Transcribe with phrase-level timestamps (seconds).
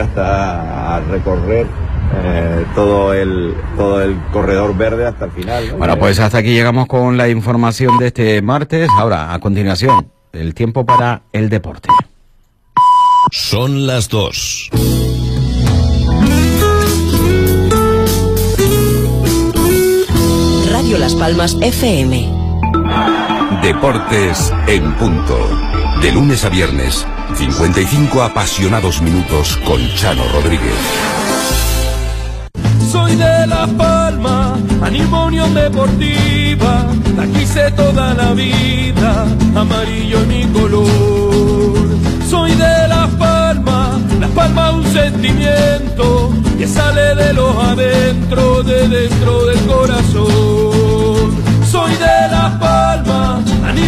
[0.00, 1.66] hasta recorrer
[2.14, 5.72] eh, todo el todo el corredor verde hasta el final.
[5.78, 8.88] Bueno, pues hasta aquí llegamos con la información de este martes.
[8.96, 11.88] Ahora, a continuación, el tiempo para el deporte.
[13.30, 14.70] Son las dos.
[20.70, 22.28] Radio Las Palmas FM.
[23.62, 25.38] Deportes en punto.
[26.02, 27.06] De lunes a viernes,
[27.36, 30.74] 55 apasionados minutos con Chano Rodríguez.
[32.90, 40.46] Soy de La Palma, animo Unión Deportiva, la quise toda la vida, amarillo es mi
[40.46, 41.88] color.
[42.28, 49.46] Soy de La Palma, La Palma un sentimiento que sale de los adentro, de dentro
[49.46, 51.32] del corazón.
[51.70, 52.91] Soy de La Palma,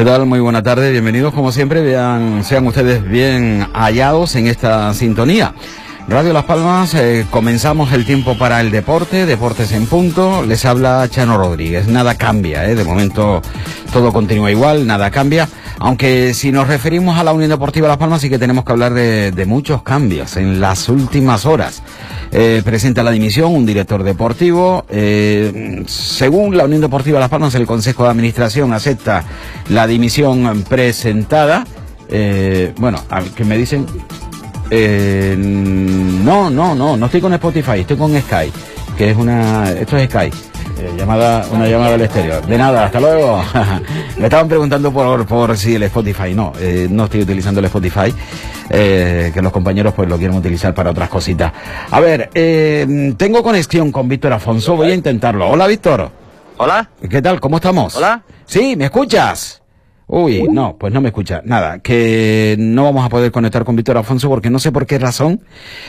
[0.00, 0.24] ¿Qué tal?
[0.24, 1.82] Muy buena tarde, bienvenidos como siempre,
[2.42, 5.52] sean ustedes bien hallados en esta sintonía.
[6.10, 11.06] Radio Las Palmas, eh, comenzamos el tiempo para el deporte, deportes en punto, les habla
[11.08, 13.40] Chano Rodríguez, nada cambia, eh, de momento
[13.92, 18.22] todo continúa igual, nada cambia, aunque si nos referimos a la Unión Deportiva Las Palmas
[18.22, 21.80] sí que tenemos que hablar de, muchos cambios en las últimas horas.
[22.32, 24.84] Eh, presenta la dimisión un director deportivo.
[25.86, 29.24] Según la Unión Deportiva Las Palmas, el Consejo de Administración acepta
[29.68, 31.64] la dimisión presentada.
[32.78, 33.86] Bueno, a- que me dicen.
[34.70, 38.52] Eh, no, no, no, no estoy con Spotify, estoy con Sky,
[38.96, 39.70] que es una.
[39.72, 40.26] Esto es Sky.
[40.78, 42.46] eh, llamada, una llamada al exterior.
[42.46, 43.42] De nada, hasta luego.
[44.18, 46.34] Me estaban preguntando por, por si el Spotify.
[46.34, 48.14] No, eh, no estoy utilizando el Spotify.
[48.70, 51.52] eh, que los compañeros pues lo quieren utilizar para otras cositas.
[51.90, 55.48] A ver, eh, tengo conexión con Víctor Afonso, voy a intentarlo.
[55.48, 56.10] Hola, Víctor.
[56.58, 57.40] Hola, ¿Qué tal?
[57.40, 57.96] ¿Cómo estamos?
[57.96, 58.22] Hola.
[58.46, 59.62] Sí, ¿me escuchas?
[60.12, 61.40] Uy, no, pues no me escucha.
[61.44, 64.98] Nada, que no vamos a poder conectar con Víctor Afonso porque no sé por qué
[64.98, 65.40] razón.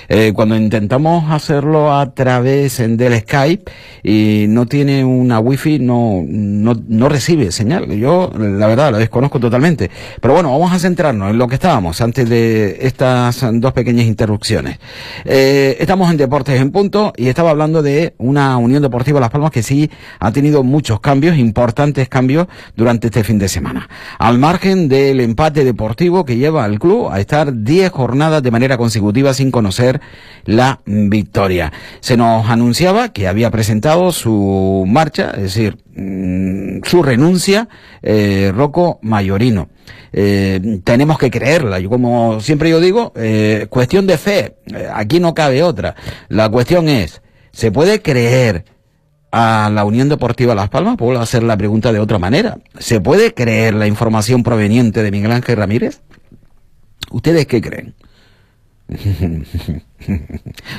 [0.09, 3.71] eh, cuando intentamos hacerlo a través del Skype
[4.03, 7.89] y no tiene una wifi, no, no, no recibe señal.
[7.91, 9.89] Yo, la verdad, lo desconozco totalmente.
[10.21, 14.77] Pero bueno, vamos a centrarnos en lo que estábamos antes de estas dos pequeñas interrupciones.
[15.25, 19.49] Eh, estamos en Deportes en Punto y estaba hablando de una Unión Deportiva Las Palmas
[19.49, 19.89] que sí
[20.19, 22.45] ha tenido muchos cambios, importantes cambios
[22.75, 23.89] durante este fin de semana.
[24.19, 28.77] Al margen del empate deportivo que lleva al club a estar 10 jornadas de manera
[28.77, 30.01] consecutiva sin conocer
[30.45, 31.71] la victoria.
[31.99, 37.67] Se nos anunciaba que había presentado su marcha, es decir, mm, su renuncia,
[38.01, 39.69] eh, Rocco Mayorino.
[40.13, 41.79] Eh, tenemos que creerla.
[41.79, 44.55] Yo como siempre yo digo, eh, cuestión de fe.
[44.73, 45.95] Eh, aquí no cabe otra.
[46.27, 48.65] La cuestión es, ¿se puede creer
[49.31, 50.97] a la Unión Deportiva Las Palmas?
[50.97, 52.57] Puedo hacer la pregunta de otra manera.
[52.79, 56.01] ¿Se puede creer la información proveniente de Miguel Ángel Ramírez?
[57.11, 57.95] ¿Ustedes qué creen?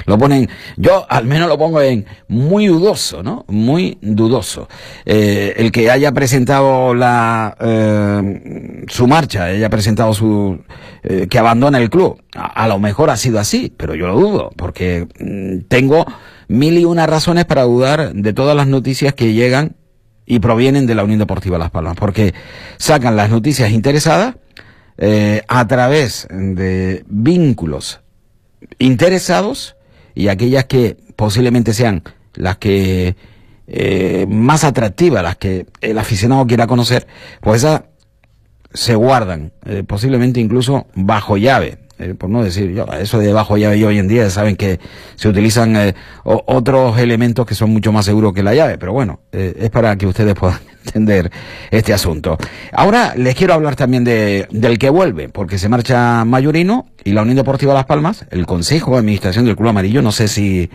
[0.07, 3.45] lo ponen, yo al menos lo pongo en muy dudoso, ¿no?
[3.49, 4.69] Muy dudoso.
[5.07, 10.63] Eh, el que haya presentado la eh, su marcha, haya presentado su
[11.03, 14.21] eh, que abandona el club, a, a lo mejor ha sido así, pero yo lo
[14.21, 16.05] dudo, porque mm, tengo
[16.49, 19.77] mil y una razones para dudar de todas las noticias que llegan
[20.27, 22.35] y provienen de la Unión Deportiva Las Palmas, porque
[22.77, 24.37] sacan las noticias interesadas
[24.99, 28.01] eh, a través de vínculos
[28.79, 29.77] interesados
[30.15, 32.03] y aquellas que posiblemente sean
[32.35, 33.17] las que
[33.67, 37.07] eh, más atractivas, las que el aficionado quiera conocer,
[37.41, 37.83] pues esas
[38.75, 41.79] se guardan, eh, posiblemente incluso bajo llave.
[41.99, 44.81] Eh, por no decir yo, eso de bajo llave y hoy en día saben que
[45.15, 45.95] se utilizan eh,
[46.25, 49.97] otros elementos que son mucho más seguros que la llave, pero bueno, eh, es para
[49.97, 51.31] que ustedes puedan entender
[51.71, 52.39] este asunto.
[52.73, 57.23] Ahora les quiero hablar también de, del que vuelve, porque se marcha Mayorino y la
[57.23, 60.71] Unión Deportiva Las Palmas, el Consejo de Administración del Club Amarillo, no sé si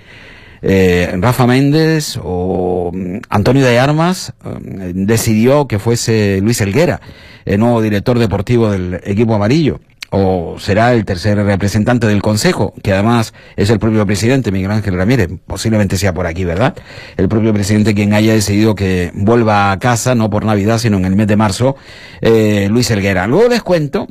[0.62, 7.00] eh, Rafa Méndez o mm, Antonio de Armas eh, decidió que fuese Luis Elguera,
[7.45, 9.80] el nuevo director deportivo del equipo amarillo.
[10.09, 14.95] O será el tercer representante del Consejo, que además es el propio presidente, Miguel Ángel
[14.95, 16.75] Ramírez, posiblemente sea por aquí, ¿verdad?
[17.18, 21.06] El propio presidente quien haya decidido que vuelva a casa, no por Navidad, sino en
[21.06, 21.75] el mes de marzo,
[22.21, 23.27] eh, Luis Elguera.
[23.27, 24.07] Luego les cuento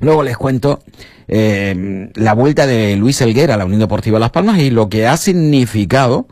[0.00, 0.80] Luego les cuento
[1.28, 5.06] eh, la vuelta de Luis Elguera a la Unión Deportiva Las Palmas y lo que
[5.06, 6.26] ha significado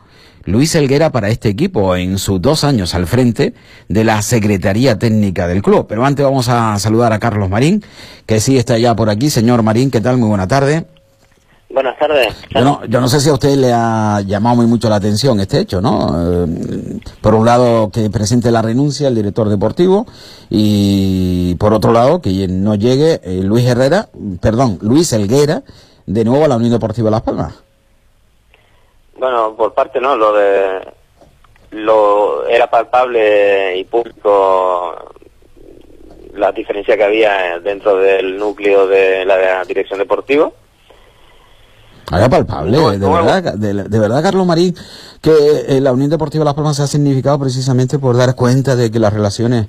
[0.45, 3.53] Luis Elguera para este equipo en sus dos años al frente
[3.87, 5.85] de la Secretaría Técnica del club.
[5.87, 7.83] Pero antes vamos a saludar a Carlos Marín,
[8.25, 9.29] que sí está ya por aquí.
[9.29, 10.17] Señor Marín, ¿qué tal?
[10.17, 10.85] Muy buena tarde.
[11.73, 12.35] Buenas tardes.
[12.53, 15.39] Yo no, yo no sé si a usted le ha llamado muy mucho la atención
[15.39, 16.45] este hecho, ¿no?
[16.45, 20.05] Eh, por un lado, que presente la renuncia el director deportivo
[20.51, 24.09] y por otro lado, que no llegue eh, Luis Herrera,
[24.39, 25.63] perdón, Luis Elguera,
[26.05, 27.55] de nuevo a la Unión Deportiva Las Palmas.
[29.23, 30.85] Bueno, por parte no, lo de
[31.71, 34.95] lo era palpable y público
[36.33, 40.51] la diferencia que había dentro del núcleo de la dirección deportiva.
[42.11, 44.75] Era palpable, de, verdad, de, verdad, Carlos Marín,
[45.21, 45.31] que
[45.69, 48.99] eh, la Unión Deportiva Las Palmas se ha significado precisamente por dar cuenta de que
[48.99, 49.67] las relaciones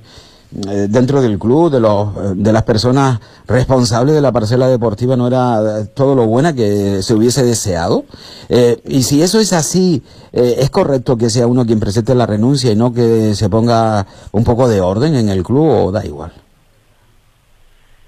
[0.54, 5.26] dentro del club, de, los, eh, de las personas responsables de la parcela deportiva, no
[5.26, 8.04] era eh, todo lo buena que se hubiese deseado.
[8.48, 10.02] y si eso es así,
[10.32, 14.44] ¿es correcto que sea uno quien presente la renuncia y no que se ponga un
[14.44, 16.32] poco de orden en el club o da igual?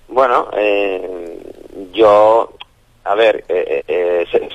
[0.09, 0.49] Bueno,
[1.93, 2.53] yo,
[3.05, 4.49] a ver, se,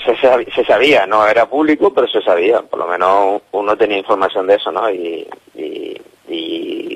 [0.56, 4.56] se, sabía, no era público, pero se sabía, por lo menos uno tenía información de
[4.56, 4.90] eso, ¿no?
[4.90, 5.28] y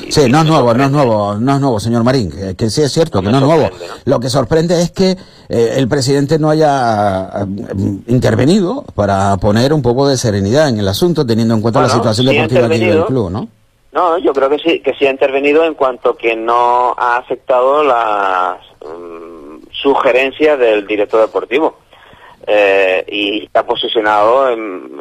[0.09, 2.91] Sí, no es nuevo, no es nuevo, no es nuevo, señor Marín, que, sí es
[2.91, 3.69] cierto, que no es nuevo.
[4.05, 5.17] Lo que sorprende es que
[5.49, 7.45] eh, el presidente no haya eh,
[8.07, 12.27] intervenido para poner un poco de serenidad en el asunto, teniendo en cuenta la situación
[12.27, 13.47] deportiva aquí del club, ¿no?
[13.91, 17.81] No, yo creo que sí, que sí ha intervenido en cuanto que no ha aceptado
[17.83, 21.77] las mm, sugerencias del director deportivo
[22.45, 24.99] eh, y está posicionado en,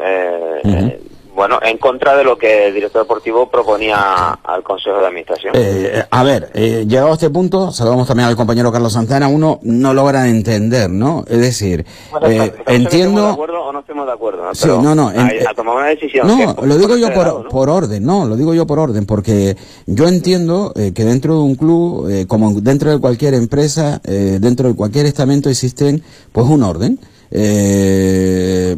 [1.34, 5.52] bueno, en contra de lo que el director deportivo proponía al Consejo de Administración.
[5.56, 9.58] Eh, a ver, eh, llegado a este punto, saludamos también al compañero Carlos Santana, uno
[9.62, 11.24] no logra entender, ¿no?
[11.28, 11.84] Es decir,
[12.22, 13.20] eh, entiendo...
[13.20, 14.44] ¿Estamos de acuerdo o no estamos de acuerdo?
[14.44, 14.54] ¿no?
[14.54, 15.08] Sí, no, no.
[15.08, 16.26] a, tomar una decisión.
[16.26, 19.56] No, lo digo yo por, por orden, no, lo digo yo por orden, porque
[19.86, 24.38] yo entiendo eh, que dentro de un club, eh, como dentro de cualquier empresa, eh,
[24.40, 26.02] dentro de cualquier estamento existen,
[26.32, 26.98] pues un orden
[27.36, 28.76] eh,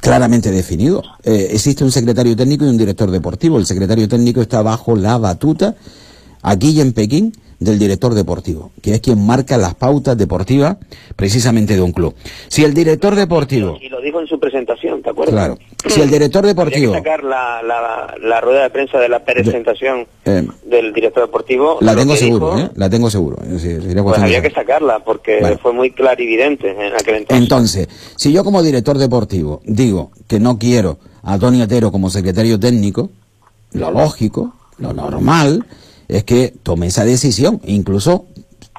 [0.00, 1.02] claramente definido.
[1.22, 3.58] Eh, existe un secretario técnico y un director deportivo.
[3.58, 5.76] El secretario técnico está bajo la batuta,
[6.42, 10.78] aquí y en Pekín, del director deportivo, que es quien marca las pautas deportivas
[11.14, 12.14] precisamente de un club.
[12.48, 13.76] Si el director deportivo...
[13.80, 15.34] Y lo dijo en su presentación, ¿te acuerdas?
[15.34, 15.58] Claro.
[15.90, 16.92] Si el director deportivo...
[16.92, 21.78] sacar la, la, rueda de prensa de la presentación eh, del director deportivo.
[21.80, 22.70] La tengo seguro, ¿eh?
[22.76, 23.38] La tengo seguro.
[23.38, 27.42] pues había que sacarla porque fue muy clarividente en aquel entonces.
[27.42, 32.60] Entonces, si yo como director deportivo digo que no quiero a Tony Otero como secretario
[32.60, 33.10] técnico,
[33.72, 35.64] lo lógico, lo normal
[36.10, 37.60] es que tome esa decisión.
[37.64, 38.26] Incluso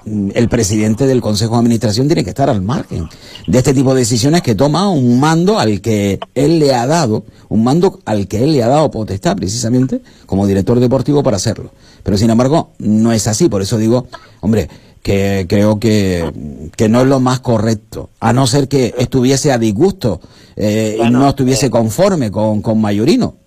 [0.06, 3.08] mm, el presidente del Consejo de Administración tiene que estar al margen
[3.48, 7.24] de este tipo de decisiones que toma un mando al que él le ha dado,
[7.50, 11.72] un mando al que él le ha dado potestad precisamente como director deportivo para hacerlo.
[12.04, 14.08] Pero sin embargo, no es así, por eso digo,
[14.42, 14.70] hombre,
[15.04, 19.58] que creo que, que no es lo más correcto, a no ser que estuviese a
[19.58, 20.22] disgusto
[20.56, 23.41] eh, y no estuviese eh, conforme con, con Mayorino.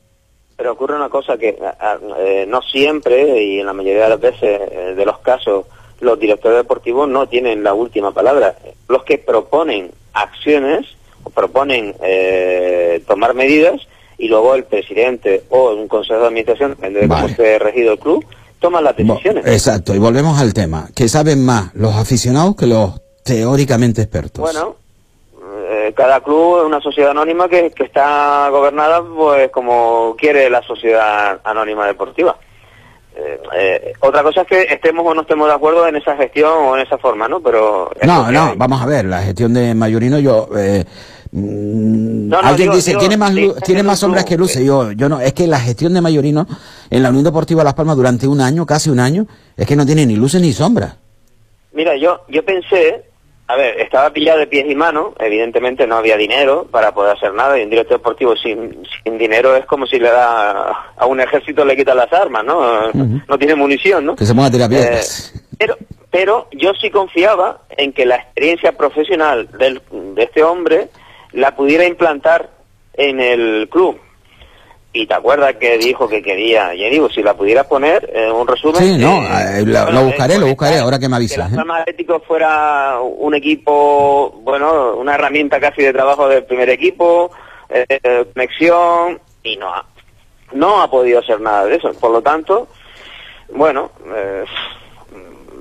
[0.57, 1.59] Pero ocurre una cosa que
[2.19, 5.67] eh, no siempre y en la mayoría de las veces eh, de los casos
[6.01, 8.57] los directores deportivos no tienen la última palabra.
[8.89, 10.87] Los que proponen acciones
[11.25, 13.81] o proponen eh, tomar medidas
[14.19, 17.99] y luego el presidente o un consejo de administración, depende de cómo esté regido el
[17.99, 18.25] club,
[18.61, 19.47] toman las decisiones.
[19.47, 24.41] Exacto, y volvemos al tema, que saben más los aficionados que los teóricamente expertos.
[24.41, 24.77] Bueno,
[25.95, 31.87] cada club es una sociedad anónima que, está gobernada pues como quiere la sociedad anónima
[31.87, 32.37] deportiva.
[33.17, 36.51] Eh, eh, otra cosa es que estemos o no estemos de acuerdo en esa gestión
[36.51, 37.41] o en esa forma, ¿no?
[37.41, 40.49] Pero no, no, vamos a ver, la gestión de Mayorino yo
[41.31, 43.33] mm, alguien dice tiene más
[43.65, 44.65] tiene más sombras que luces.
[44.65, 46.47] Yo yo no, es que la gestión de Mayorino
[46.91, 49.87] en la Unión Deportiva Las Palmas durante un año, casi un año, es que no
[49.87, 50.97] tiene ni luces ni sombras.
[51.73, 53.05] Mira, yo yo pensé
[53.47, 57.35] a ver, estaba pillado de pies y manos, evidentemente no había dinero para poder hacer
[57.35, 61.21] nada, y en directo deportivo sin, sin dinero es como si le da a un
[61.21, 62.91] ejército le quita las armas, ¿no?
[62.93, 64.17] No tiene munición, ¿no?
[64.17, 65.33] Que se ponga a tirar piedras.
[65.35, 65.77] Eh, pero,
[66.11, 70.89] pero yo sí confiaba en que la experiencia profesional del, de este hombre
[71.33, 72.49] la pudiera implantar
[72.95, 73.99] en el club.
[74.97, 78.47] Y te acuerdas que dijo que quería, ya digo, si la pudiera poner, en un
[78.47, 78.77] resumen.
[78.77, 81.51] Sí, no, eh, eh, lo, buscaré, lo buscaré, ahora que me avisas.
[81.51, 87.33] Que la Atlético fuera un equipo, bueno, una herramienta casi de trabajo del primer equipo,
[87.69, 89.85] eh, conexión, y no ha,
[90.53, 91.93] no ha podido hacer nada de eso.
[91.95, 92.69] Por lo tanto,
[93.53, 93.91] bueno,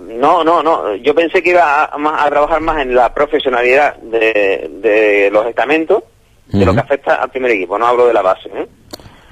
[0.10, 0.96] no, no, no.
[0.98, 6.04] Yo pensé que iba a, trabajar más en la profesionalidad de, de los estamentos,
[6.46, 7.80] de lo que afecta al primer equipo.
[7.80, 8.48] No hablo de la base.
[8.54, 8.68] ¿eh?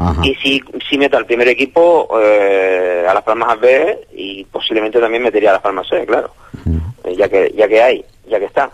[0.10, 0.22] Ajá.
[0.26, 5.24] Y si, si meto al primer equipo eh, a las Palmas B y posiblemente también
[5.24, 6.32] metería a las Palmas C, claro,
[7.04, 8.70] Eh, ya que ya que hay, ya que está.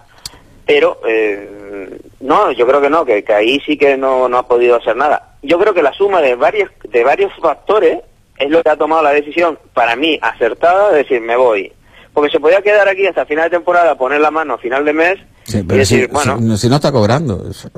[0.66, 4.48] Pero eh, no, yo creo que no, que, que ahí sí que no, no ha
[4.48, 5.36] podido hacer nada.
[5.42, 8.00] Yo creo que la suma de varios de varios factores
[8.38, 11.72] es lo que ha tomado la decisión para mí acertada de decir me voy.
[12.14, 14.94] Porque se podía quedar aquí hasta final de temporada, poner la mano a final de
[14.94, 17.48] mes Sí, y decir, si, bueno, si- si no está cobrando.
[17.50, 17.70] eso-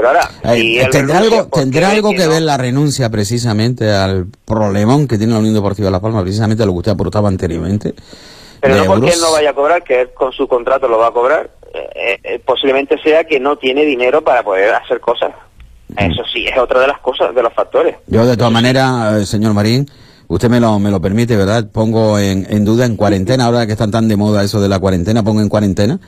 [0.00, 0.30] pero ahora...
[0.54, 2.30] Eh, si ¿Tendrá algo, ¿por qué ¿tendrá algo que no?
[2.30, 6.62] ver la renuncia precisamente al problemón que tiene la Unión Deportiva de Las Palmas, precisamente
[6.62, 7.92] a lo que usted aportaba anteriormente?
[8.62, 9.14] Pero no porque euros?
[9.14, 11.50] él no vaya a cobrar, que él con su contrato lo va a cobrar.
[11.74, 15.32] eh, eh, posiblemente sea que no tiene dinero para poder hacer cosas.
[15.96, 17.96] Eso sí, es otra de las cosas, de los factores.
[18.06, 19.86] Yo, de todas maneras, eh, señor Marín,
[20.28, 21.66] usted me lo, me lo permite, ¿verdad?
[21.70, 24.78] Pongo en, en duda, en cuarentena, ahora que están tan de moda eso de la
[24.78, 25.98] cuarentena, pongo en cuarentena,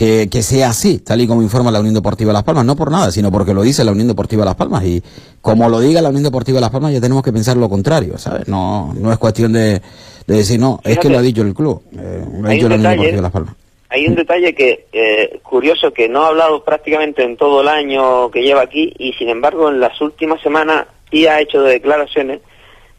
[0.00, 2.90] que, que sea así, tal y como informa la Unión Deportiva Las Palmas, no por
[2.90, 4.82] nada, sino porque lo dice la Unión Deportiva Las Palmas.
[4.82, 5.02] Y
[5.42, 8.48] como lo diga la Unión Deportiva Las Palmas, ya tenemos que pensar lo contrario, ¿sabes?
[8.48, 9.82] No, no es cuestión de,
[10.26, 12.76] de decir, no, es que lo ha dicho el club, eh, lo ha dicho la
[12.76, 13.54] Unión Deportiva Las Palmas.
[13.90, 18.30] Hay un detalle que eh, curioso que no ha hablado prácticamente en todo el año
[18.30, 22.40] que lleva aquí y sin embargo en las últimas semanas sí ha hecho declaraciones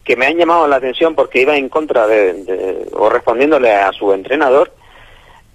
[0.04, 3.90] que me han llamado la atención porque iba en contra de, de- o respondiéndole a
[3.92, 4.70] su entrenador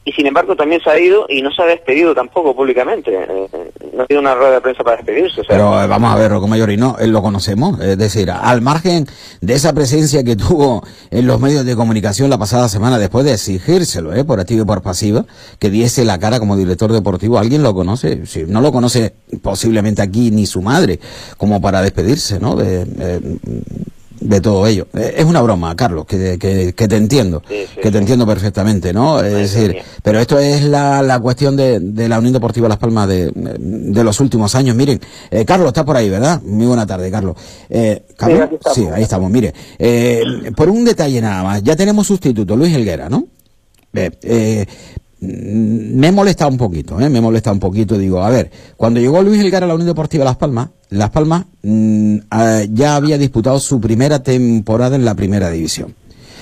[0.07, 3.13] y sin embargo también se ha ido y no se ha despedido tampoco públicamente.
[3.13, 3.47] Eh,
[3.91, 5.41] no ha habido una rueda de prensa para despedirse.
[5.45, 7.81] Pero eh, vamos a ver, Rocco Mayor, y no, él lo conocemos.
[7.81, 9.05] Es decir, al margen
[9.41, 13.33] de esa presencia que tuvo en los medios de comunicación la pasada semana, después de
[13.33, 14.23] exigírselo, ¿eh?
[14.23, 15.25] por activa y por pasiva,
[15.59, 18.25] que diese la cara como director deportivo, ¿alguien lo conoce?
[18.27, 21.01] Si no lo conoce posiblemente aquí ni su madre,
[21.35, 22.55] como para despedirse, ¿no?
[22.55, 23.19] De, eh,
[24.19, 24.87] de todo ello.
[24.93, 27.97] Eh, Es una broma, Carlos, que, que, que te entiendo, Sí, sí, que te sí.
[27.97, 29.19] entiendo perfectamente, ¿no?
[29.19, 32.77] Es Madre decir, pero esto es la, la cuestión de, de la Unión Deportiva Las
[32.77, 34.75] Palmas de, de los últimos años.
[34.75, 34.99] Miren,
[35.31, 36.41] eh, Carlos está por ahí, ¿verdad?
[36.43, 37.35] Muy buena tarde, Carlos.
[37.69, 38.49] Eh, ¿Carlos?
[38.73, 39.29] Sí, ahí estamos.
[39.29, 40.23] Mire, eh,
[40.55, 43.25] por un detalle nada más, ya tenemos sustituto, Luis Helguera, ¿no?
[43.93, 44.65] Eh,
[45.19, 47.09] mm, me molesta un poquito, ¿eh?
[47.09, 47.97] me molesta un poquito.
[47.97, 51.45] Digo, a ver, cuando llegó Luis Helguera a la Unión Deportiva Las Palmas, Las Palmas
[51.63, 55.95] mm, ah, ya había disputado su primera temporada en la primera división.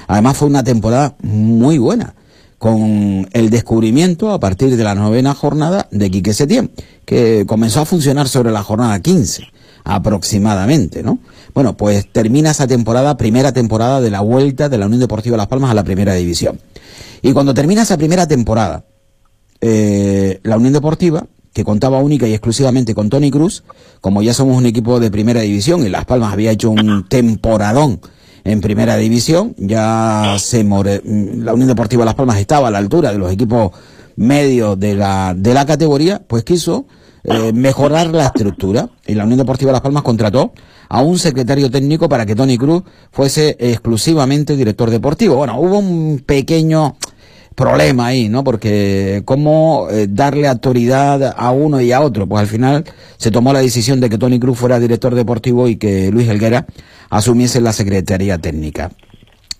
[0.08, 2.16] Además fue una temporada muy buena,
[2.58, 6.72] con el descubrimiento a partir de la novena jornada de Quique Setién,
[7.06, 9.48] que comenzó a funcionar sobre la jornada 15
[9.84, 11.20] aproximadamente, ¿no?
[11.54, 15.48] Bueno, pues termina esa temporada, primera temporada de la vuelta de la Unión Deportiva Las
[15.48, 16.60] Palmas a la primera división.
[17.26, 18.86] Y cuando termina esa primera temporada,
[19.60, 23.64] eh, la Unión Deportiva, que contaba única y exclusivamente con Tony Cruz,
[24.00, 28.00] como ya somos un equipo de primera división y Las Palmas había hecho un temporadón
[28.44, 33.12] en primera división, ya se more- la Unión Deportiva Las Palmas estaba a la altura
[33.12, 33.72] de los equipos
[34.18, 36.86] medios de la, de la categoría, pues quiso
[37.24, 40.54] eh, mejorar la estructura y la Unión Deportiva Las Palmas contrató
[40.90, 45.36] a un secretario técnico para que Tony Cruz fuese exclusivamente director deportivo.
[45.38, 46.98] Bueno, hubo un pequeño
[47.56, 48.44] problema ahí, ¿no?
[48.44, 52.28] Porque cómo eh, darle autoridad a uno y a otro.
[52.28, 52.86] Pues al final
[53.18, 56.66] se tomó la decisión de que Tony Cruz fuera director deportivo y que Luis Helguera
[57.10, 58.92] asumiese la secretaría técnica.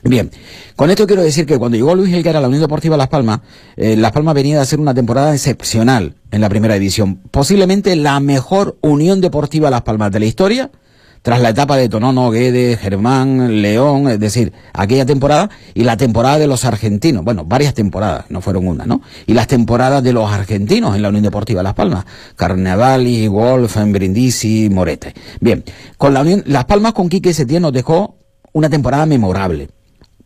[0.04, 0.30] Bien,
[0.76, 3.40] con esto quiero decir que cuando llegó Luis Helguera a la Unión Deportiva Las Palmas,
[3.76, 7.22] eh, Las Palmas venía de hacer una temporada excepcional en la primera división.
[7.32, 10.70] Posiblemente la mejor Unión Deportiva Las Palmas de la historia,
[11.26, 16.38] tras la etapa de Tonono, Guedes, Germán, León, es decir, aquella temporada y la temporada
[16.38, 19.02] de los argentinos, bueno, varias temporadas, no fueron una, ¿no?
[19.26, 22.06] Y las temporadas de los argentinos en la Unión Deportiva Las Palmas,
[22.36, 25.16] Carnevali, Wolf, Brindisi, Morete.
[25.42, 25.64] Bien,
[25.98, 28.18] con la Unión, Las Palmas con Quique Setién nos dejó
[28.54, 29.70] una temporada memorable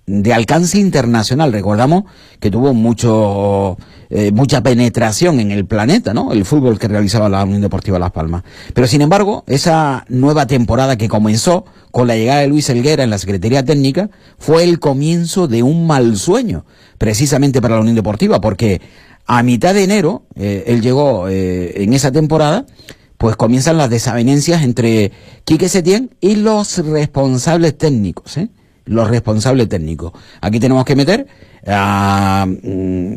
[0.10, 1.54] de alcance internacional.
[1.54, 2.06] Recordamos
[2.40, 3.78] que tuvo mucho,
[4.10, 6.34] eh, mucha penetración en el planeta, ¿no?
[6.34, 8.44] El fútbol que realizaba la Unión Deportiva Las Palmas.
[8.74, 13.12] Pero sin embargo, esa nueva temporada que comenzó con la llegada de Luis Helguera en
[13.12, 16.66] la Secretaría Técnica fue el comienzo de un mal sueño,
[16.98, 18.82] precisamente para la Unión Deportiva, porque
[19.28, 22.66] a mitad de enero, eh, él llegó eh, en esa temporada,
[23.20, 25.12] pues comienzan las desavenencias entre
[25.44, 28.50] Quique Setién y los responsables técnicos, ¿eh?
[28.90, 30.12] Los responsables técnicos.
[30.42, 31.28] Aquí tenemos que meter
[31.66, 33.14] a mm,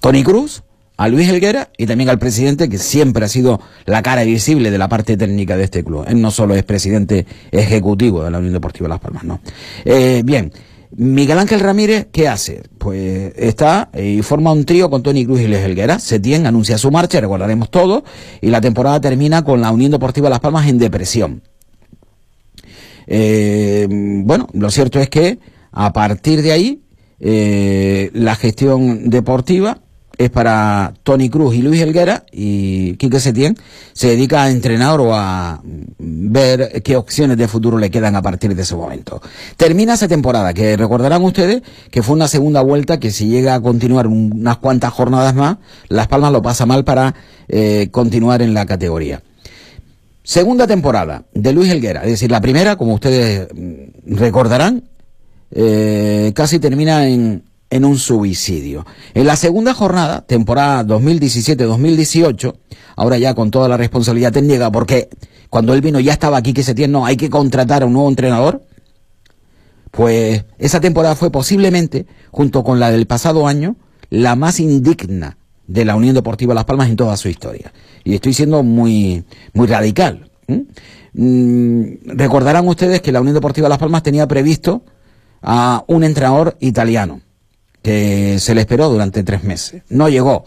[0.00, 0.62] Tony Cruz,
[0.96, 4.78] a Luis Helguera y también al presidente, que siempre ha sido la cara visible de
[4.78, 6.04] la parte técnica de este club.
[6.06, 9.40] Él no solo es presidente ejecutivo de la Unión Deportiva Las Palmas, no.
[9.84, 10.52] Eh, bien.
[10.94, 12.64] Miguel Ángel Ramírez, ¿qué hace?
[12.76, 15.98] Pues está eh, y forma un trío con Tony Cruz y Luis Helguera.
[15.98, 18.04] Setién anuncia su marcha, recordaremos todo,
[18.42, 21.42] y la temporada termina con la Unión Deportiva Las Palmas en depresión.
[23.06, 25.38] Eh, bueno, lo cierto es que
[25.72, 26.82] a partir de ahí
[27.20, 29.78] eh, la gestión deportiva
[30.18, 33.56] es para Tony Cruz y Luis Helguera y Quique Setién
[33.92, 35.60] se dedica a entrenar o a
[35.98, 39.20] ver qué opciones de futuro le quedan a partir de ese momento.
[39.56, 43.60] Termina esa temporada, que recordarán ustedes que fue una segunda vuelta que si llega a
[43.60, 45.56] continuar unas cuantas jornadas más,
[45.88, 47.14] Las Palmas lo pasa mal para
[47.48, 49.22] eh, continuar en la categoría.
[50.24, 54.84] Segunda temporada de Luis Helguera, es decir, la primera, como ustedes mm, recordarán,
[55.50, 58.86] eh, casi termina en, en un suicidio.
[59.14, 62.54] En la segunda jornada, temporada 2017-2018,
[62.96, 65.08] ahora ya con toda la responsabilidad técnica, porque
[65.50, 67.94] cuando él vino ya estaba aquí que se tiene, no, hay que contratar a un
[67.94, 68.62] nuevo entrenador,
[69.90, 73.76] pues esa temporada fue posiblemente, junto con la del pasado año,
[74.08, 75.36] la más indigna
[75.66, 77.72] de la Unión Deportiva Las Palmas en toda su historia.
[78.04, 80.30] Y estoy siendo muy, muy radical.
[81.14, 84.84] Mm, recordarán ustedes que la Unión Deportiva Las Palmas tenía previsto
[85.42, 87.20] a un entrenador italiano
[87.82, 89.82] que se le esperó durante tres meses.
[89.88, 90.44] No llegó.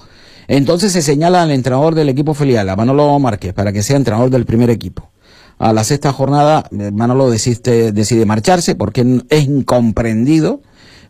[0.48, 4.30] Entonces se señala al entrenador del equipo filial, a Manolo Márquez, para que sea entrenador
[4.30, 5.12] del primer equipo.
[5.58, 10.62] A la sexta jornada, eh, Manolo decide, decide marcharse porque es incomprendido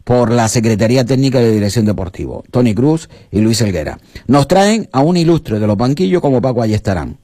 [0.06, 3.98] por la Secretaría Técnica de Dirección Deportivo, Tony Cruz y Luis Elguera.
[4.28, 7.18] Nos traen a un ilustre de los banquillos como Paco estarán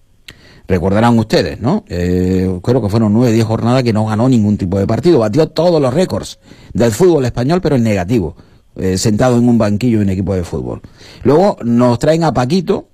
[0.67, 1.83] Recordarán ustedes, ¿no?
[1.89, 5.19] Eh, creo que fueron nueve, diez jornadas que no ganó ningún tipo de partido.
[5.19, 6.39] Batió todos los récords
[6.73, 8.35] del fútbol español, pero en negativo.
[8.77, 10.81] Eh, sentado en un banquillo de un equipo de fútbol.
[11.23, 12.87] Luego nos traen a Paquito,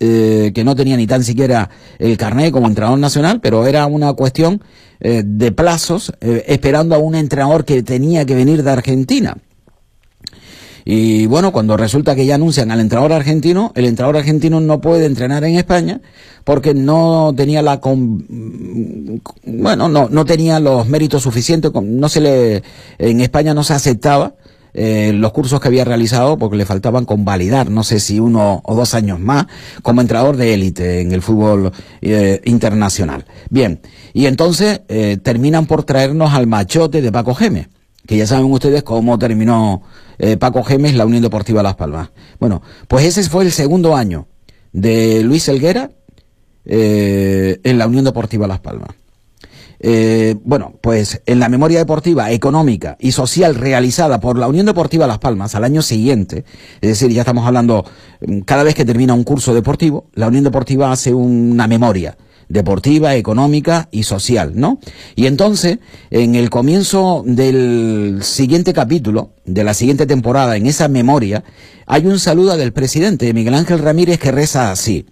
[0.00, 4.12] eh, que no tenía ni tan siquiera el carnet como entrenador nacional, pero era una
[4.14, 4.62] cuestión
[5.00, 9.36] eh, de plazos, esperando a un entrenador que tenía que venir de Argentina.
[10.84, 15.06] Y bueno, cuando resulta que ya anuncian al entrenador argentino, el entrenador argentino no puede
[15.06, 16.02] entrenar en España
[16.44, 17.80] porque no tenía la
[19.46, 22.62] bueno, no no tenía los méritos suficientes, no se le
[22.98, 24.34] en España no se aceptaba
[24.76, 28.74] eh, los cursos que había realizado porque le faltaban convalidar, no sé si uno o
[28.74, 29.46] dos años más,
[29.82, 31.70] como entrenador de élite en el fútbol
[32.02, 33.24] eh, internacional.
[33.50, 33.80] Bien,
[34.12, 37.68] y entonces eh, terminan por traernos al machote de Paco Gemes,
[38.04, 39.82] que ya saben ustedes cómo terminó
[40.38, 42.10] Paco Gemes la Unión Deportiva Las Palmas.
[42.38, 44.28] Bueno, pues ese fue el segundo año
[44.72, 45.90] de Luis Elguera
[46.64, 48.90] en la Unión Deportiva Las Palmas.
[49.86, 55.06] Eh, bueno, pues en la memoria deportiva, económica y social realizada por la Unión Deportiva
[55.06, 56.46] Las Palmas al año siguiente,
[56.80, 57.84] es decir, ya estamos hablando,
[58.26, 62.16] mm, cada vez que termina un curso deportivo, la Unión Deportiva hace una memoria
[62.48, 64.78] deportiva, económica y social, ¿no?
[65.16, 71.44] Y entonces, en el comienzo del siguiente capítulo, de la siguiente temporada, en esa memoria,
[71.84, 75.04] hay un saludo del presidente Miguel Ángel Ramírez que reza así.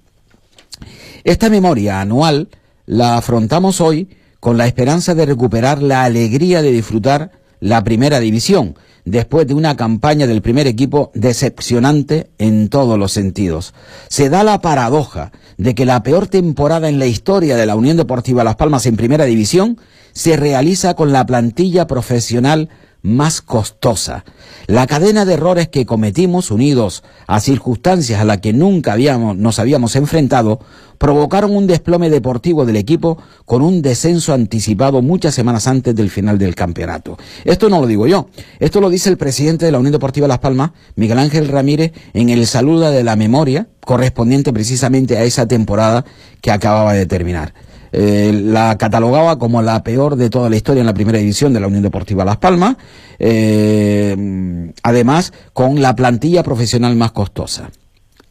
[1.24, 2.48] Esta memoria anual
[2.86, 4.08] la afrontamos hoy
[4.42, 8.74] con la esperanza de recuperar la alegría de disfrutar la primera división,
[9.04, 13.72] después de una campaña del primer equipo decepcionante en todos los sentidos.
[14.08, 17.96] Se da la paradoja de que la peor temporada en la historia de la Unión
[17.96, 19.78] Deportiva Las Palmas en primera división
[20.10, 22.68] se realiza con la plantilla profesional
[23.02, 24.24] más costosa.
[24.66, 29.58] La cadena de errores que cometimos, unidos a circunstancias a las que nunca habíamos, nos
[29.58, 30.60] habíamos enfrentado,
[30.98, 36.38] provocaron un desplome deportivo del equipo con un descenso anticipado muchas semanas antes del final
[36.38, 37.18] del campeonato.
[37.44, 38.28] Esto no lo digo yo,
[38.60, 42.28] esto lo dice el presidente de la Unión Deportiva Las Palmas, Miguel Ángel Ramírez, en
[42.28, 46.04] el saludo de la memoria correspondiente precisamente a esa temporada
[46.40, 47.52] que acababa de terminar.
[47.94, 51.60] Eh, la catalogaba como la peor de toda la historia en la primera división de
[51.60, 52.76] la Unión Deportiva Las Palmas,
[53.18, 57.70] eh, además con la plantilla profesional más costosa.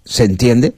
[0.04, 0.74] Se entiende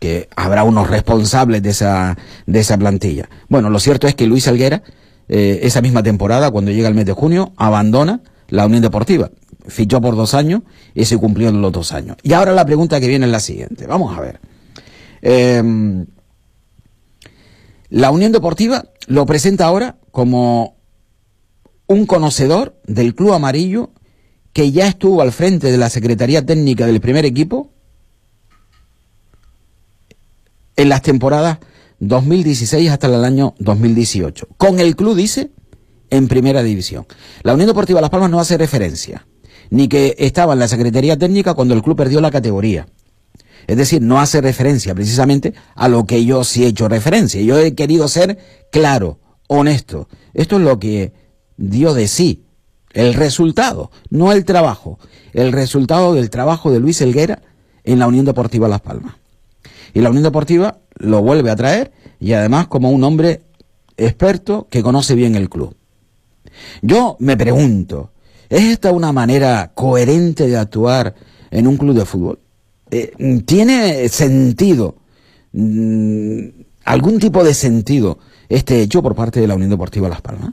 [0.00, 2.16] que habrá unos responsables de esa,
[2.46, 3.28] de esa plantilla.
[3.48, 4.82] Bueno, lo cierto es que Luis Alguera,
[5.28, 9.30] eh, esa misma temporada, cuando llega el mes de junio, abandona la Unión Deportiva.
[9.68, 10.62] Fichó por dos años
[10.94, 12.16] y se cumplió en los dos años.
[12.22, 13.86] Y ahora la pregunta que viene es la siguiente.
[13.86, 14.40] Vamos a ver.
[17.92, 20.78] La Unión Deportiva lo presenta ahora como
[21.86, 23.90] un conocedor del club amarillo
[24.54, 27.70] que ya estuvo al frente de la Secretaría Técnica del primer equipo
[30.76, 31.58] en las temporadas
[31.98, 34.48] 2016 hasta el año 2018.
[34.56, 35.50] Con el club, dice,
[36.08, 37.06] en primera división.
[37.42, 39.26] La Unión Deportiva Las Palmas no hace referencia,
[39.68, 42.86] ni que estaba en la Secretaría Técnica cuando el club perdió la categoría.
[43.66, 47.40] Es decir, no hace referencia precisamente a lo que yo sí he hecho referencia.
[47.42, 48.38] Yo he querido ser
[48.70, 50.08] claro, honesto.
[50.34, 51.12] Esto es lo que
[51.56, 52.44] dio de sí.
[52.92, 54.98] El resultado, no el trabajo.
[55.32, 57.40] El resultado del trabajo de Luis Elguera
[57.84, 59.14] en la Unión Deportiva Las Palmas.
[59.94, 63.42] Y la Unión Deportiva lo vuelve a traer y además como un hombre
[63.96, 65.74] experto que conoce bien el club.
[66.82, 68.12] Yo me pregunto,
[68.52, 71.14] ¿Es esta una manera coherente de actuar
[71.50, 72.38] en un club de fútbol?
[72.94, 74.96] Eh, ¿Tiene sentido,
[75.52, 76.40] mm,
[76.84, 78.18] algún tipo de sentido
[78.50, 80.52] este hecho por parte de la Unión Deportiva Las Palmas?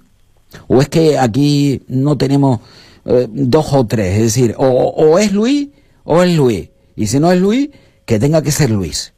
[0.70, 2.62] ¿O es que aquí no tenemos
[3.04, 4.16] eh, dos o tres?
[4.16, 5.68] Es decir, o, es Luis
[6.06, 6.70] o es Luis.
[6.96, 7.72] Y si no es Luis,
[8.06, 9.12] que tenga que ser Luis.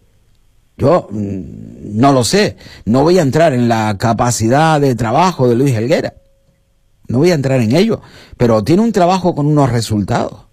[0.76, 2.58] Yo mm, no lo sé.
[2.86, 6.16] No voy a entrar en la capacidad de trabajo de Luis Helguera.
[7.08, 8.02] No voy a entrar en ello.
[8.38, 10.51] Pero tiene un trabajo con unos resultados.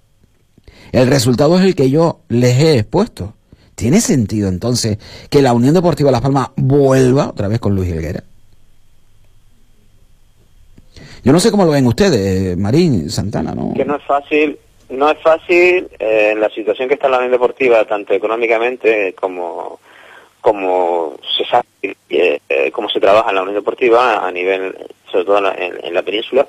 [0.92, 3.34] El resultado es el que yo les he expuesto.
[3.74, 4.98] ¿Tiene sentido entonces
[5.30, 8.24] que la Unión Deportiva Las Palmas vuelva otra vez con Luis Helguera?
[11.24, 13.74] Yo no sé cómo lo ven ustedes, Marín, Santana, ¿no?
[13.74, 17.32] Que no es fácil, no es fácil eh, en la situación que está la Unión
[17.32, 19.78] Deportiva, tanto económicamente como
[20.40, 24.74] como se sabe, eh, eh, cómo se trabaja en la Unión Deportiva a nivel,
[25.10, 26.46] sobre todo en- en la península,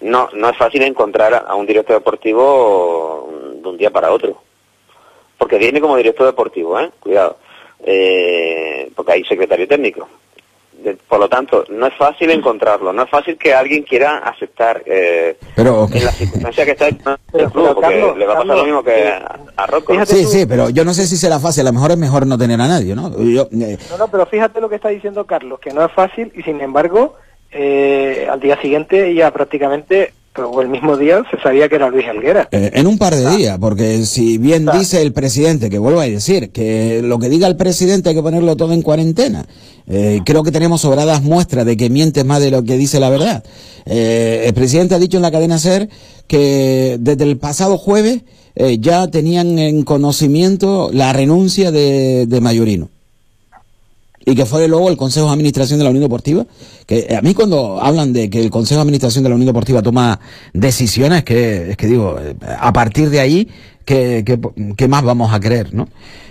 [0.00, 3.30] no, no es fácil encontrar a un director deportivo
[3.62, 4.40] de un día para otro.
[5.38, 6.90] Porque viene como director deportivo, ¿eh?
[7.00, 7.36] Cuidado.
[7.84, 10.08] Eh, porque hay secretario técnico.
[10.72, 14.82] De- por lo tanto, no es fácil encontrarlo, no es fácil que alguien quiera aceptar
[14.86, 18.36] eh, Pero en la circunstancia que está el club, Pero, porque Carlos, le va a
[18.36, 19.92] pasar Carlos, lo mismo que eh, a, a Rocco.
[20.06, 21.62] Sí, tú- sí, pero yo no sé si será fácil.
[21.66, 23.10] A lo mejor es mejor no tener a nadie, ¿no?
[23.20, 26.30] Yo, eh, No, no, pero fíjate lo que está diciendo Carlos, que no es fácil
[26.36, 27.16] y sin embargo,
[27.50, 32.06] eh, al día siguiente ya prácticamente, o el mismo día, se sabía que era Luis
[32.06, 32.48] Helguera.
[32.52, 34.78] Eh, en un par de días, porque si bien Ah.
[34.78, 38.22] dice el presidente, que vuelvo a decir, que lo que diga el presidente hay que
[38.22, 39.46] ponerlo todo en cuarentena,
[39.86, 43.10] eh, creo que tenemos sobradas muestras de que miente más de lo que dice la
[43.10, 43.42] verdad.
[43.86, 45.88] Eh, el presidente ha dicho en la cadena SER
[46.26, 48.20] que desde el pasado jueves
[48.54, 52.90] eh, ya tenían en conocimiento la renuncia de, de Mayorino
[54.30, 56.44] y que fue luego el Consejo de Administración de la Unión Deportiva,
[56.86, 59.80] que a mí cuando hablan de que el Consejo de Administración de la Unión Deportiva
[59.82, 60.20] toma
[60.52, 63.48] decisiones, que es que digo, eh, a partir de ahí,
[63.86, 64.38] ¿qué, qué,
[64.76, 65.88] qué más vamos a creer, no?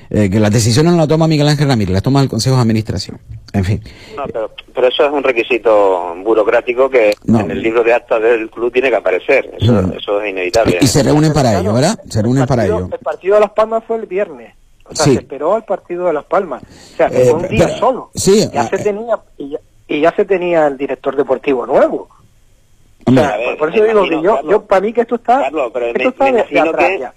[0.09, 2.61] Eh, que las decisiones no las toma Miguel Ángel Ramírez, las toma el Consejo de
[2.61, 3.19] Administración.
[3.51, 3.81] En fin.
[4.15, 7.41] No, pero, pero eso es un requisito burocrático que No.
[7.41, 9.51] en el libro de actas del club tiene que aparecer.
[9.59, 9.93] Eso, No.
[9.93, 10.77] eso es inevitable.
[10.79, 11.99] Y se reúnen para ello, ¿verdad?
[12.07, 12.87] Se reúnen para ello.
[12.91, 14.53] El partido de Las Palmas fue el viernes.
[14.89, 15.13] O sea, Sí.
[15.13, 16.63] se esperó al partido de Las Palmas.
[16.63, 18.09] O sea, que Eh, fue un día pero- solo.
[18.15, 18.79] sí, ya ah, se eh.
[18.83, 22.07] tenía y ya, y ya se tenía el director deportivo nuevo.
[23.05, 24.51] O sea, A ver, por eso digo imagino, que yo, Carlos.
[24.51, 26.69] yo para mí que esto está, Carlos, pero esto me- está me de- de, imagino
[26.71, 27.13] atrás que- ya.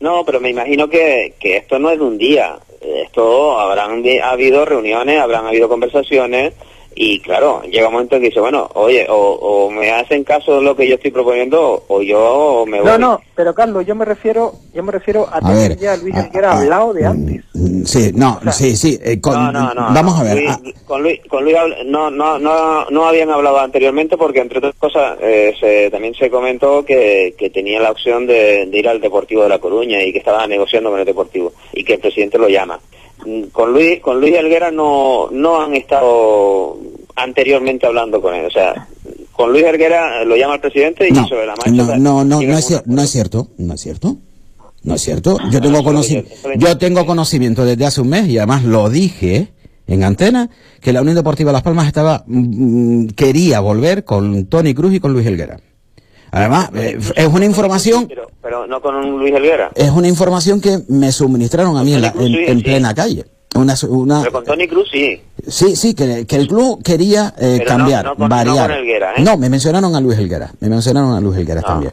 [0.00, 2.58] No, pero me imagino que, que esto no es de un día.
[2.80, 6.54] Esto habrán ha habido reuniones, habrán habido conversaciones
[6.94, 10.62] y claro, llega un momento que dice, bueno, oye, o, o me hacen caso de
[10.62, 12.86] lo que yo estoy proponiendo o yo me voy.
[12.90, 15.78] No, no, pero Carlos, yo me refiero, yo me refiero a, a tener ver.
[15.78, 17.44] ya a Luis ah, hablado de mm, antes.
[17.54, 18.98] mm, Sí, no, sea, sí, sí.
[19.02, 19.94] eh, con- No, no, no.
[19.94, 20.34] vamos a ver.
[20.36, 24.40] Luis- ah, con Luis, con Luis habl- no, no, no, no habían hablado anteriormente porque,
[24.40, 28.78] entre otras cosas, eh, se- también se comentó que, que tenía la opción de, de
[28.78, 31.94] ir al Deportivo de La Coruña y que estaba negociando con el Deportivo y que
[31.94, 32.78] el presidente lo llama.
[33.26, 36.78] Mm, Con Luis, con Luis Helguera no, no han estado
[37.16, 38.46] anteriormente hablando con él.
[38.46, 38.88] O sea,
[39.32, 41.70] con Luis Helguera lo llama el presidente y no, sobre la marcha...
[41.70, 44.16] no, no, no, no es, cier- no es cierto, no es cierto.
[44.82, 45.36] No es cierto.
[45.50, 46.24] Yo tengo, eso lo conoci-
[46.56, 49.48] yo- tengo conocimiento desde hace un mes y además lo dije
[49.86, 50.48] en antena
[50.80, 55.12] que la Unión Deportiva Las Palmas estaba mm, quería volver con Tony Cruz y con
[55.12, 55.60] Luis Helguera.
[56.32, 59.70] Además, eh, es una información Pero, pero no con un Luis Helguera.
[59.74, 63.24] es una información que me suministraron a mí en, la- en- plena calle.
[63.56, 65.20] Una, una, Pero con Tony Cruz sí.
[65.48, 68.68] Sí, sí, que, que el club quería eh, no- cambiar, no con- no variar.
[68.68, 69.22] con Helguera, ¿eh?
[69.22, 71.92] No, me mencionaron a Luis Helguera, me mencionaron a Luis Helguera No, también.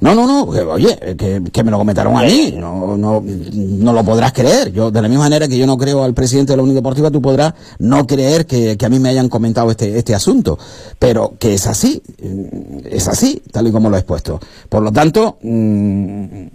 [0.00, 4.04] No, no, no, oye, que, que me lo comentaron a mí, no, no, no lo
[4.04, 4.70] podrás creer.
[4.72, 7.10] Yo, de la misma manera que yo no creo al presidente de la Unión Deportiva,
[7.10, 10.58] tú podrás no creer que, que a mí me hayan comentado este, este asunto.
[10.98, 14.38] Pero que es así, mm, es así, tal y como lo he expuesto.
[14.68, 16.46] Por lo tanto, mm,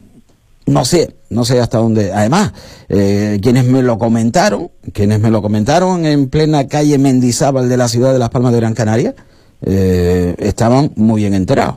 [0.68, 2.12] no sé, no sé hasta dónde.
[2.14, 2.54] Además,
[2.90, 7.88] eh, quienes me lo comentaron, quienes me lo comentaron en plena calle Mendizábal de la
[7.88, 9.16] ciudad de Las Palmas de Gran Canaria,
[9.64, 11.76] eh, estaban muy bien enterados.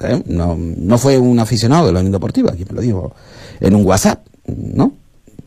[0.00, 0.22] ¿Eh?
[0.26, 3.12] No, no fue un aficionado de la Unión Deportiva, quien me lo dijo
[3.60, 4.92] en un WhatsApp, ¿no?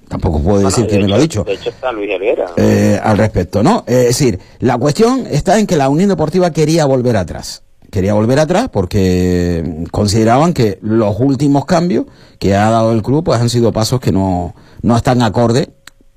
[0.07, 2.45] Tampoco puedo Bueno, decir de que me lo ha dicho De hecho está Luis Helguera.
[2.57, 3.83] eh, al respecto, ¿no?
[3.87, 7.63] Es decir, la cuestión está en que la Unión Deportiva quería volver atrás.
[7.89, 12.05] Quería volver atrás porque consideraban que los últimos cambios
[12.39, 15.69] que ha dado el club pues han sido pasos que no, no están acorde,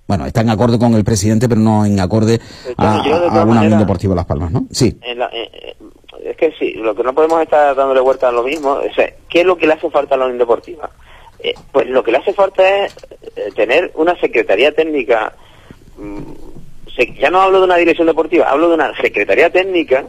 [0.09, 2.41] bueno, están acorde con el presidente, pero no en acorde
[2.77, 4.67] a, una Unión Deportiva Las Palmas, ¿no?
[4.71, 4.99] Sí.
[5.03, 5.77] En la- eh, eh,
[6.31, 8.81] es que sí, lo que no podemos estar dándole vuelta a lo mismo.
[9.29, 10.91] ¿Qué es lo que le hace falta a la Unión Deportiva?
[11.39, 12.97] Eh, pues lo que le hace falta es
[13.37, 15.33] eh, tener una secretaría técnica.
[15.97, 16.23] mm,
[17.19, 20.07] ya no hablo de una dirección deportiva, hablo de una secretaría técnica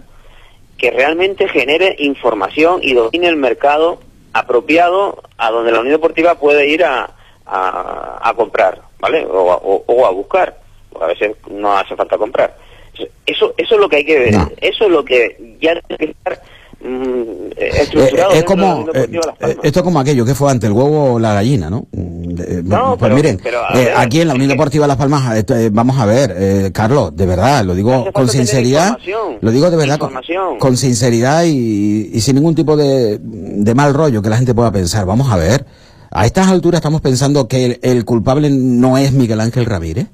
[0.78, 4.00] que realmente genere información y domine el mercado
[4.32, 7.10] apropiado a donde la Unión Deportiva puede ir a,
[7.46, 9.26] a, comprar, ¿vale?
[9.30, 10.58] O, a- buscar.
[11.00, 12.56] A veces no hace falta comprar.
[13.26, 14.34] Eso, eso es lo que hay que ver.
[14.34, 14.52] No.
[14.62, 16.42] Eso es lo que ya tiene que estar
[16.82, 17.22] mm,
[17.58, 18.32] Eh, estructurado.
[18.32, 19.08] es de como eh,
[19.42, 21.88] Las esto es como aquello que fue ante el huevo o la gallina, ¿no?
[21.92, 24.98] Mm, No, pues pero- miren, pero, a eh, ver, aquí en la Unión Deportiva Las
[24.98, 28.98] Palmas, esto, eh, vamos a ver, eh, Carlos, de verdad, lo digo con sinceridad,
[29.42, 30.14] lo digo de verdad con,
[30.60, 34.72] con sinceridad y, y sin ningún tipo de, de mal rollo que la gente pueda
[34.72, 35.06] pensar.
[35.06, 35.66] Vamos a ver,
[36.12, 40.08] a estas alturas estamos pensando que el, el culpable no es Miguel Ángel Ramírez.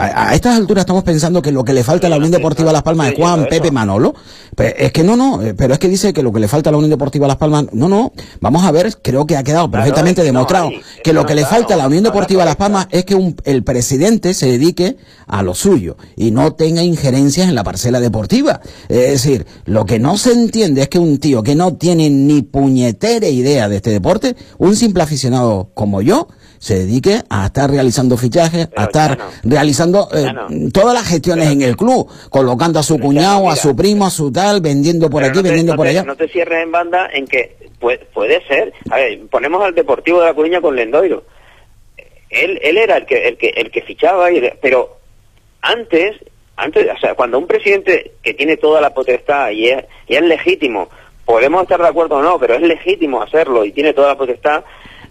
[0.00, 2.72] A, a estas alturas estamos pensando que lo que le falta a la Unión Deportiva
[2.72, 3.72] Las Palmas es Juan, Pepe.
[3.72, 4.14] Manolo.
[4.54, 6.70] Pero es que no, no, eh, pero es que dice que lo que le falta
[6.70, 9.68] a la Unión Deportiva Las Palmas, no, no, vamos a ver, creo que ha quedado
[9.70, 10.70] perfectamente demostrado
[11.02, 12.54] que lo que le falta a la Unión Deportiva Las.
[12.56, 17.48] Palmas es que un- el presidente se dedique a lo suyo y no tenga injerencias
[17.48, 18.60] en la parcela deportiva.
[18.88, 22.42] Es decir, lo que no se entiende es que un tío que no tiene ni
[22.42, 26.28] puñetera idea de este deporte, un simple aficionado como yo,
[26.58, 30.32] se dedique a estar realizando fichajes, a estar realizando eh,
[30.72, 34.10] todas las gestiones pero- en el club, colocando a su cuñado, a su primo, a
[34.10, 36.02] su tal, vendiendo por aquí, no te- vendiendo por te- allá.
[36.04, 38.72] No te cierres en banda en que puede, puede ser.
[38.90, 41.24] A ver, ponemos al Deportivo de La Coruña con Lendoiro.
[42.30, 44.98] Él, él era el que, el que, el que fichaba, y, pero
[45.62, 46.16] antes,
[46.56, 50.22] antes, o sea, cuando un presidente que tiene toda la potestad y es, y es
[50.22, 50.88] legítimo,
[51.24, 54.62] podemos estar de acuerdo o no, pero es legítimo hacerlo y tiene toda la potestad,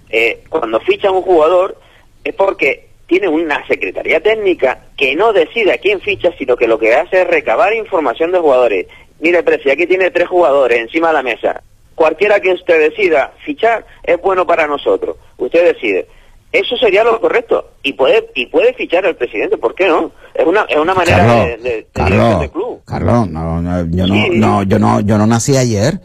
[0.09, 1.77] eh, cuando ficha un jugador
[2.23, 6.77] es porque tiene una secretaría técnica que no decide a quién ficha, sino que lo
[6.77, 8.87] que hace es recabar información de jugadores.
[9.19, 11.61] Mire, Preci, aquí tiene tres jugadores encima de la mesa.
[11.95, 15.15] Cualquiera que usted decida fichar es bueno para nosotros.
[15.37, 16.07] Usted decide.
[16.51, 17.71] Eso sería lo correcto.
[17.83, 20.11] Y puede y puede fichar al presidente, ¿por qué no?
[20.33, 22.81] Es una, es una manera Carlos, de, de, de Carlos, club.
[22.85, 24.29] Carlos, no, no, yo no, Sí.
[24.33, 25.95] no, yo no, yo no nací ayer.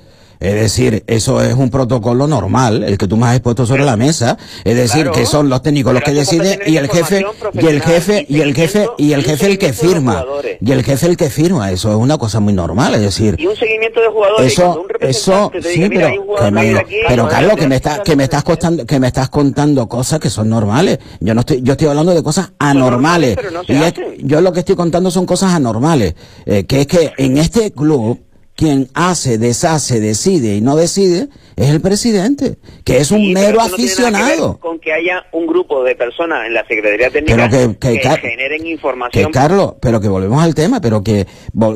[0.43, 3.97] Es decir, eso es un protocolo normal, el que tú me has expuesto sobre la
[3.97, 4.37] mesa.
[4.65, 5.13] Es decir, Claro.
[5.13, 7.25] que son los técnicos los que deciden y el jefe,
[7.55, 10.25] y el jefe, y el jefe, y el jefe el que firma.
[10.61, 11.71] Y el jefe el que firma.
[11.71, 12.95] Eso es una cosa muy normal.
[12.97, 14.53] Es decir, Y un seguimiento de jugadores.
[14.53, 17.29] eso, un eso, sí, diga, "Mira, pero, hay un que jugador me- de aquí", pero
[17.29, 20.49] Carlos, que me estás, que me estás contando, que me estás contando cosas que son
[20.49, 20.99] normales.
[21.21, 23.37] Yo no estoy, yo estoy hablando de cosas anormales.
[23.37, 26.15] normales, no y es- yo lo que estoy contando son cosas anormales.
[26.47, 28.19] Eh, que es que en este club,
[28.55, 33.53] quien hace, deshace, decide y no decide, es el presidente, que es un Sí, mero
[33.53, 34.59] no nada que aficionado.
[34.59, 38.63] con que haya un grupo de personas en la Secretaría Técnica Pero que- que generen
[38.63, 39.33] Que información.
[39.33, 41.27] Carlos, pero que volvemos al tema, pero que,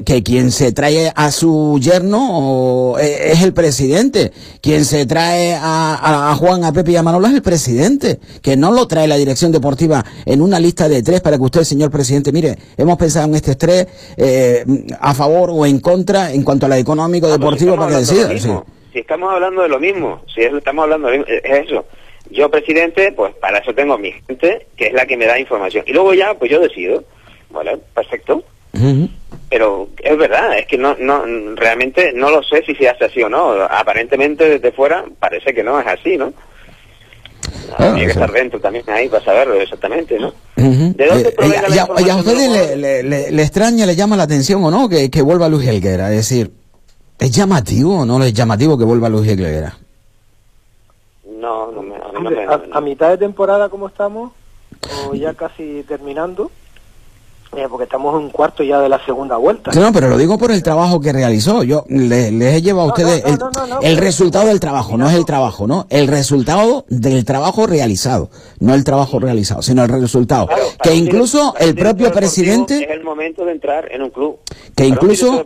[0.05, 5.55] que quien se trae a su yerno o, eh, es el presidente, quien se trae
[5.55, 8.87] a, a- a Juan, a Pepe y a Manolo es el presidente, que no lo
[8.87, 12.57] trae la dirección deportiva en una lista de tres para que usted, señor presidente, mire,
[12.77, 13.87] hemos pensado en este tres
[14.17, 14.65] eh,
[15.01, 18.35] a favor o en contra en cuanto a la económico, Ah, deportivo, estamos para que
[18.35, 18.63] decida.
[18.93, 21.85] Si estamos hablando de lo mismo, si es- estamos hablando de lo mismo, es eso.
[22.31, 25.85] Yo, presidente, pues para eso tengo mi gente, que es la que me da información.
[25.87, 27.05] Y luego ya, pues yo decido.
[27.51, 28.43] Vale, perfecto.
[29.49, 31.23] Pero es verdad, es que no, no,
[31.55, 33.53] realmente no lo sé si se hace así o no.
[33.71, 36.33] Aparentemente desde fuera parece que no es así, ¿no?
[37.79, 38.19] Ah, Habría que sí.
[38.19, 40.33] estar dentro también ahí para saberlo exactamente, ¿no?
[40.57, 41.69] ¿De dónde Eh, provenga
[42.01, 45.11] y a- ustedes le, le- le- le extraña, le llama la atención o no que,
[45.11, 46.11] que vuelva Luis Helguera.
[46.11, 46.51] Es decir,
[47.19, 49.77] ¿es llamativo o no es llamativo que vuelva Luis Helguera?
[51.39, 54.33] No, no me, a mí no me- a, a mitad de temporada como estamos,
[55.09, 56.51] o ya casi terminando,
[57.57, 59.71] eh, porque estamos en un cuarto ya de la segunda vuelta.
[59.73, 61.63] No, pero lo digo por el trabajo que realizó.
[61.63, 64.01] Yo le- les he llevado a ustedes no, no, el, no, no, no, el pero-
[64.07, 65.87] resultado del trabajo, no es el trabajo, ¿no?
[65.91, 70.47] El resultado del trabajo realizado, no el trabajo realizado, sino el resultado.
[70.49, 72.83] Claro, que incluso el un propio presidente...
[72.85, 74.39] Es el momento de entrar en un club.
[74.75, 75.45] Que incluso-.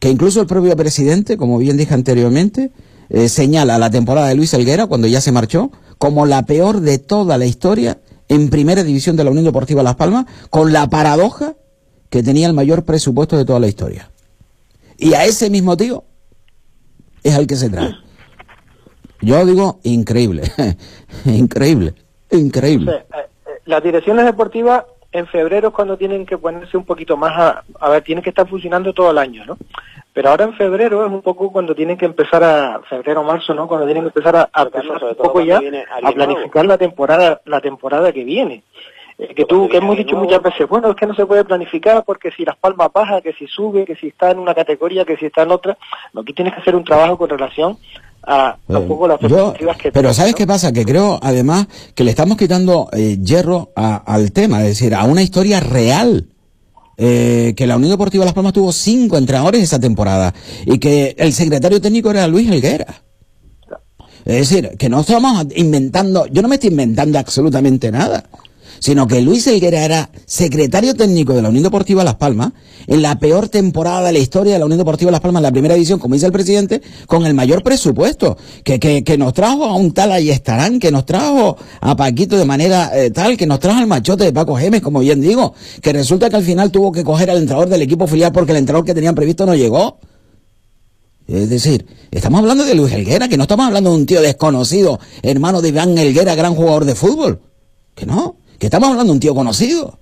[0.00, 2.72] Que incluso el propio presidente, como bien dije anteriormente,
[3.10, 6.98] eh, señala la temporada de Luis Helguera, cuando ya se marchó, como la peor de
[6.98, 11.54] toda la historia en primera división de la Unión Deportiva Las Palmas, con la paradoja
[12.08, 14.10] que tenía el mayor presupuesto de toda la historia.
[14.96, 16.04] Y a ese mismo tío
[17.22, 17.94] es al que se trae.
[19.20, 20.50] Yo digo, increíble,
[21.26, 21.94] increíble,
[22.30, 22.92] increíble.
[22.92, 27.16] Sí, eh, eh, las direcciones deportivas en febrero es cuando tienen que ponerse un poquito
[27.16, 29.56] más a, a ver, tienen que estar funcionando todo el año, ¿no?
[30.12, 33.68] Pero ahora en febrero es un poco cuando tienen que empezar a, febrero, marzo, ¿no?
[33.68, 35.60] Cuando tienen que empezar a, empezar un poco ya
[36.02, 38.64] a planificar la temporada, la temporada que viene.
[39.18, 40.24] Eh, que tú, que hemos dicho nuevo.
[40.24, 43.34] muchas veces, bueno, es que no se puede planificar porque si Las Palmas baja, que
[43.34, 45.76] si sube, que si está en una categoría, que si está en otra,
[46.18, 47.76] aquí tienes que hacer un trabajo con relación
[48.26, 50.36] a, a un poco las Yo- perspectivas que pero ¿sabes ¿no?
[50.38, 50.72] qué pasa?
[50.72, 55.04] Que creo, además, que le estamos quitando eh, hierro a- al tema, es decir, a
[55.04, 56.26] una historia real.
[57.02, 60.34] eh, que la Unión Deportiva Las Palmas tuvo cinco entrenadores esa temporada
[60.66, 63.02] y que el secretario técnico era Luis Helguera.
[64.26, 68.24] Es decir, que no estamos inventando, yo no me estoy inventando absolutamente nada,
[68.80, 72.52] sino que Luis Helguera era secretario técnico de la Unión Deportiva Las Palmas
[72.86, 75.52] en la peor temporada de la historia de la Unión Deportiva Las Palmas, en la
[75.52, 79.64] primera división, como dice el presidente, con el mayor presupuesto, que, que, que nos trajo
[79.66, 83.60] a un tal Ayestarán, que nos trajo a Paquito de manera eh, tal, que nos
[83.60, 86.90] trajo al machote de Paco Gemes, como bien digo, que resulta que al final tuvo
[86.90, 89.98] que coger al entrenador del equipo filial porque el entrenador que tenían previsto no llegó.
[91.28, 94.98] Es decir, estamos hablando de Luis Helguera, que no estamos hablando de un tío desconocido,
[95.22, 97.40] hermano de Iván Helguera, gran jugador de fútbol.
[97.94, 99.98] Que no, que estamos hablando de un tío conocido.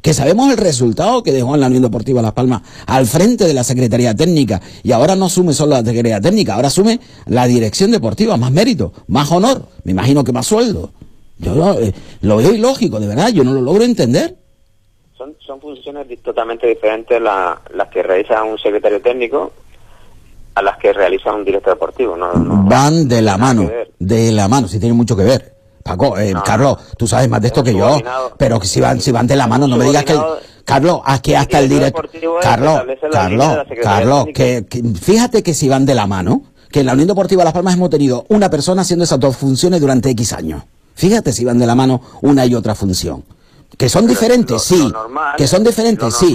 [0.00, 3.52] Que sabemos el resultado que dejó en la Unión Deportiva Las Palmas al frente de
[3.52, 4.60] la Secretaría Técnica.
[4.84, 8.92] Y ahora no asume solo la Secretaría Técnica, ahora asume la Dirección Deportiva, más mérito,
[9.08, 10.92] más honor, me imagino que más sueldo.
[11.38, 14.36] Yo lo, eh, lo veo ilógico, de verdad, yo no lo logro entender.
[15.18, 19.50] Son, son funciones totalmente diferentes la- las que realiza un secretario técnico
[20.54, 22.16] a las que realiza un director deportivo.
[22.16, 25.55] No, no- van de la mano, de la mano, si tiene mucho que ver.
[25.86, 27.98] Paco, eh, No, Carlos, tú sabes más de esto que yo,
[28.36, 30.20] pero que si van, si van de la mano, no me digas que, el-
[30.64, 31.92] Carlos, aquí el hasta el que
[32.42, 32.80] Carlos,
[33.12, 37.08] Carlos, Carlos, que, que- fíjate que si van de la mano, que en la Unión
[37.08, 40.62] Deportiva Las Palmas hemos tenido una persona haciendo esas dos funciones durante X años.
[40.94, 43.22] Fíjate si van de la mano una y otra función.
[43.78, 44.78] Que son diferentes, lo- sí.
[44.78, 46.34] lo normal- que son diferentes, sí.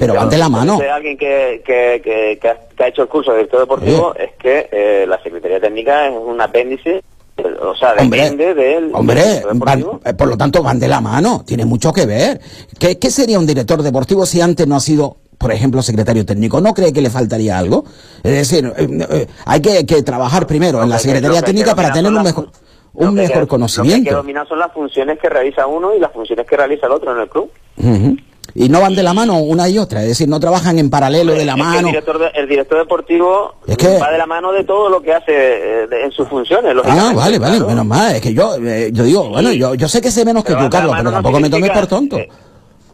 [0.00, 0.78] Pero van de la mano.
[0.92, 5.04] alguien que, que, que, que ha, hecho el curso de director deportivo es que eh,
[5.06, 7.02] la Secretaría Técnica es un apéndice,
[7.44, 10.00] o sea, Hombre, depende del hombre, van- deportivo.
[10.04, 12.40] eh, por lo tanto van de la mano, tiene mucho que ver.
[12.78, 16.60] ¿Qué, qué sería un director deportivo si antes no ha sido, por ejemplo, secretario técnico?
[16.60, 17.84] ¿No cree que le faltaría algo?
[18.22, 21.92] Es decir, eh, eh, hay que, que trabajar primero en la que- Secretaría Técnica para
[21.92, 22.50] tener un mejor,
[22.94, 24.14] un que mejor que- Lo que que conocimiento.
[24.16, 27.22] dominar son las funciones que realiza uno y las funciones que realiza el otro en
[27.22, 27.50] el club.
[27.76, 28.16] Ujú.
[28.54, 31.32] Y no van de la mano una y otra, es decir, no trabajan en paralelo
[31.34, 31.78] de la Es mano.
[31.80, 35.00] El director, de- el director deportivo Es que- va de la mano de todo lo
[35.02, 36.74] que hace eh, de- en sus funciones.
[36.84, 38.16] Ah, vale, vale, menos mal.
[38.16, 40.68] Es que yo, eh, yo digo, bueno, yo, yo sé que sé menos que tú,
[40.70, 42.16] Carlos, pero no tampoco me tomes por tonto.
[42.18, 42.28] eh,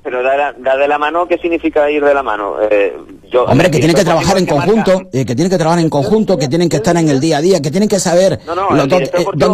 [0.03, 2.57] pero da, de la mano, ¿qué significa ir de la mano?
[2.71, 2.95] Eh,
[3.33, 6.37] yo, Hombre, que tienen que trabajar en conjunto, eh, que tienen que trabajar en conjunto,
[6.37, 8.71] que tienen que estar en el día a día, que tienen que saber No, no,
[8.71, 9.05] lo- el dónde,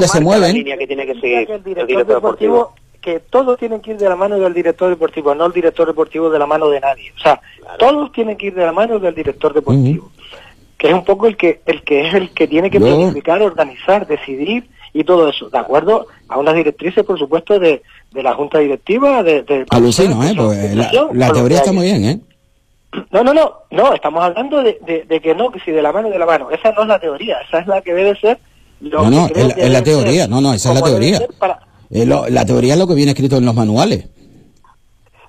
[0.07, 0.55] eh, se la mueven.
[0.55, 2.90] línea que tiene que seguir el el director, director deportivo, deportivo.
[3.01, 6.29] Que todos tienen que ir de la mano del director deportivo, no el director deportivo
[6.31, 7.13] de la mano de nadie.
[7.17, 7.41] O sea,
[7.79, 10.11] todos tienen que ir de la mano del director deportivo,
[10.77, 14.07] que es un poco el que el que es el que tiene que planificar, organizar,
[14.07, 17.83] decidir y todo eso, de acuerdo a unas directrices, por supuesto, de,
[18.13, 20.29] de la junta directiva, de, de Alucino, ¿eh?
[20.29, 22.21] de Porque la, la teoría está muy bien, ¿eh?
[23.13, 25.93] No, no, no, no, estamos hablando de, de, de que no, que si de la
[25.93, 26.51] mano de la mano.
[26.51, 28.39] Esa no es la teoría, esa es la que debe ser.
[28.81, 30.73] Lo No, no, que es la- que es la debe ser, teoría, no, no, esa
[30.73, 31.21] es la teoría.
[31.39, 31.61] para-
[31.91, 34.09] Eh, lo- la teoría es lo que viene escrito en los manuales.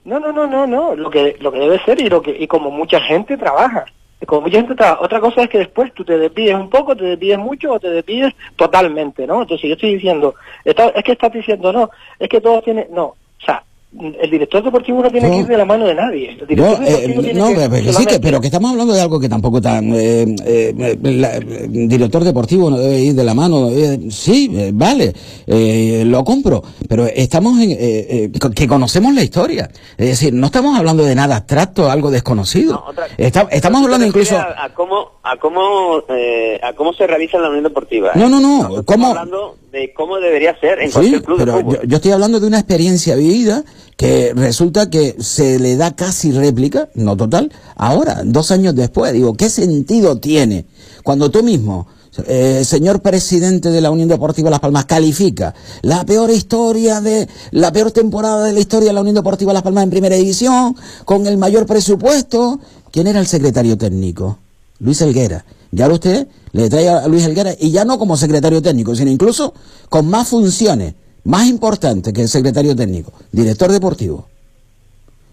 [0.04, 2.48] No, no, no, no, no, lo que, lo que debe ser y lo que, y
[2.48, 3.86] como mucha gente trabaja.
[4.26, 5.02] Como mucha gente trabaja.
[5.02, 7.90] Otra cosa es que después tú te despides un poco, te despides mucho o te
[7.90, 9.42] despides totalmente, ¿no?
[9.42, 13.04] Entonces yo estoy diciendo, está- es que estás diciendo, no, es que todo tiene, no,
[13.06, 13.64] o sea,
[14.00, 15.34] el director deportivo no tiene No.
[15.36, 16.38] que ir de la mano de nadie.
[16.48, 19.20] El No, eh, no, que pero, que sí, que, pero que estamos hablando de algo
[19.20, 19.94] que tampoco tan...
[19.94, 23.70] Eh, eh, la- el director deportivo no debe ir de la mano.
[23.70, 25.14] eh, sí, eh, vale,
[25.46, 27.72] eh, lo compro, pero estamos en...
[27.72, 29.70] eh, eh, que conocemos la historia.
[29.98, 32.74] Es decir, no estamos hablando de nada abstracto, algo desconocido.
[32.74, 34.38] No, otra- Está- estamos ¿Tú te hablando incluso...
[34.38, 38.10] A, a cómo, a, cómo, eh, a cómo se realiza la unión deportiva.
[38.10, 38.12] ¿eh?
[38.16, 38.80] No, no, no, ¿cómo?
[38.80, 41.76] Estamos hablando de cómo debería ser en Sí, cualquier club de pero fútbol.
[41.76, 43.64] yo, yo estoy hablando de una experiencia vivida
[43.96, 49.14] que resulta que se le da casi réplica, no total, ahora, dos años después.
[49.14, 50.66] Digo, ¿qué sentido tiene
[51.04, 51.88] cuando tú mismo,
[52.26, 55.54] eh, señor presidente de la Unión Deportiva Las Palmas, califica
[55.84, 59.64] la peor historia de, la peor temporada de la historia de la Unión Deportiva Las
[59.64, 62.60] Palmas en primera división, con el mayor presupuesto?
[62.92, 64.38] ¿Quién era el secretario técnico?
[64.80, 65.46] Luis Helguera.
[65.72, 69.10] Ya lo usted le trae a Luis Helguera y ya no como secretario técnico, sino
[69.10, 69.54] incluso
[69.90, 74.28] con más funciones, más importantes que el secretario técnico, director deportivo.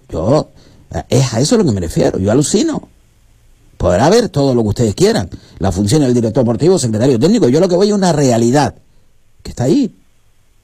[0.08, 0.48] Yo,
[0.94, 2.88] eh, es a eso a lo que me refiero, yo alucino.
[3.76, 7.60] Podrá haber todo lo que ustedes quieran, la función del director deportivo, secretario técnico, yo
[7.60, 8.74] lo que voy es una realidad,
[9.42, 9.94] que está ahí,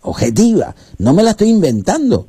[0.02, 2.26] objetiva, no me la estoy inventando.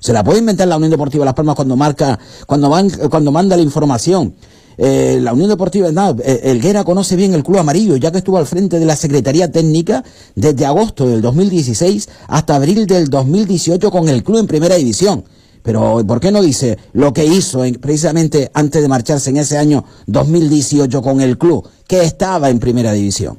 [0.00, 3.56] Se la puede inventar la Unión Deportiva Las Palmas cuando marca, cuando van, cuando manda
[3.56, 4.34] la información.
[4.78, 5.88] Eh, la Unión Deportiva,
[6.24, 9.50] eh, Elguera conoce bien el Club Amarillo, ya que estuvo al frente de la Secretaría
[9.50, 10.02] Técnica
[10.34, 15.24] desde agosto del 2016 hasta abril del 2018 con el club en Primera División.
[15.62, 19.58] Pero, ¿por qué no dice lo que hizo en- precisamente antes de marcharse en ese
[19.58, 23.38] año 2018 con el club, que estaba en Primera División?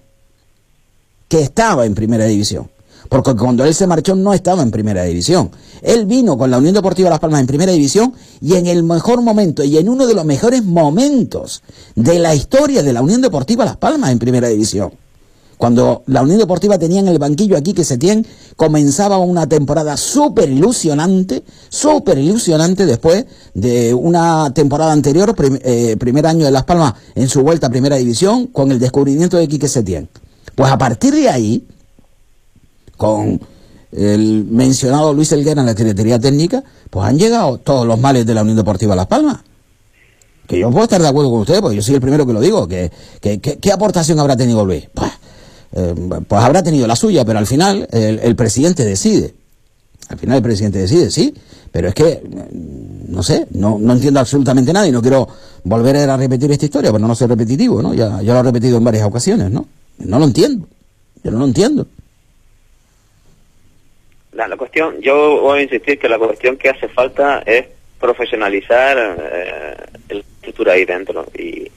[1.27, 2.69] Que estaba en Primera División.
[3.09, 5.51] Porque cuando él se marchó no estaba en primera división.
[5.81, 9.21] Él vino con la Unión Deportiva Las Palmas en primera división y en el mejor
[9.21, 11.61] momento y en uno de los mejores momentos
[11.95, 14.91] de la historia de la Unión Deportiva Las Palmas en primera división.
[15.57, 18.25] Cuando la Unión Deportiva tenía en el banquillo aquí que Setién
[18.57, 25.33] comenzaba una temporada súper ilusionante, súper ilusionante después de una temporada anterior,
[25.63, 29.37] eh, primer año de Las Palmas en su vuelta a Primera División, con el descubrimiento
[29.37, 30.09] de Quique Setién.
[30.55, 31.65] Pues a partir de ahí,
[33.03, 33.37] con
[33.91, 38.33] el mencionado Luis Elguera en la Secretaría Técnica, pues han llegado todos los males de
[38.33, 39.41] la Unión Deportiva Las Palmas.
[40.47, 42.39] Que yo puedo estar de acuerdo con usted, porque yo soy el primero que lo
[42.39, 42.65] digo.
[42.65, 42.89] que,
[43.19, 44.87] ¿Qué aportación habrá tenido Luis?
[44.93, 45.11] Pues,
[45.73, 45.93] eh,
[46.25, 49.35] pues habrá tenido la suya, pero al final el, presidente decide.
[50.07, 51.33] Al final el presidente decide, sí,
[51.69, 52.23] pero es que,
[53.09, 55.27] no sé, no, no entiendo absolutamente nada y no quiero
[55.65, 57.93] volver a repetir esta historia, pero no soy repetitivo, ¿no?
[57.93, 59.65] Ya, ya lo he repetido en varias ocasiones, ¿no?
[59.97, 60.67] No lo entiendo,
[61.21, 61.85] yo no lo entiendo.
[64.35, 67.65] La, cuestión, yo voy a insistir que la cuestión que hace falta es
[67.99, 69.75] profesionalizar eh,
[70.09, 71.71] la estructura ahí dentro y,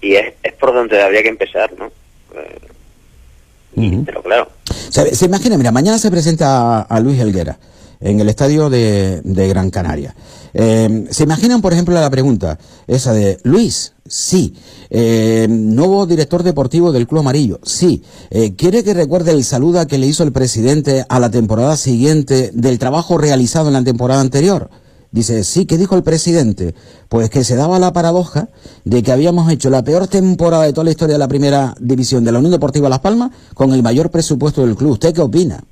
[0.00, 1.90] y es, es por donde habría que empezar, ¿no?
[2.34, 4.50] Eh, pero claro.
[4.90, 7.56] Se, imagina, mira, mañana se presenta a, Luis Helguera
[8.00, 10.14] en el estadio de, Gran Canaria.
[10.52, 13.92] Eh, ¿Se imaginan, por ejemplo, la pregunta esa de Luis?
[14.06, 14.54] Sí.
[14.88, 17.60] Eh, nuevo director deportivo del Club Amarillo.
[17.62, 18.02] Sí.
[18.30, 22.50] Eh, ¿Quiere que recuerde el saludo que le hizo el presidente a la temporada siguiente
[22.52, 24.70] del trabajo realizado en la temporada anterior?
[25.12, 26.74] Dice, sí, ¿qué dijo el presidente?
[27.08, 28.48] Pues que se daba la paradoja
[28.84, 32.24] de que habíamos hecho la peor temporada de toda la historia de la primera división
[32.24, 34.92] de la Unión Deportiva Las Palmas con el mayor presupuesto del club.
[34.92, 35.64] ¿Usted qué opina?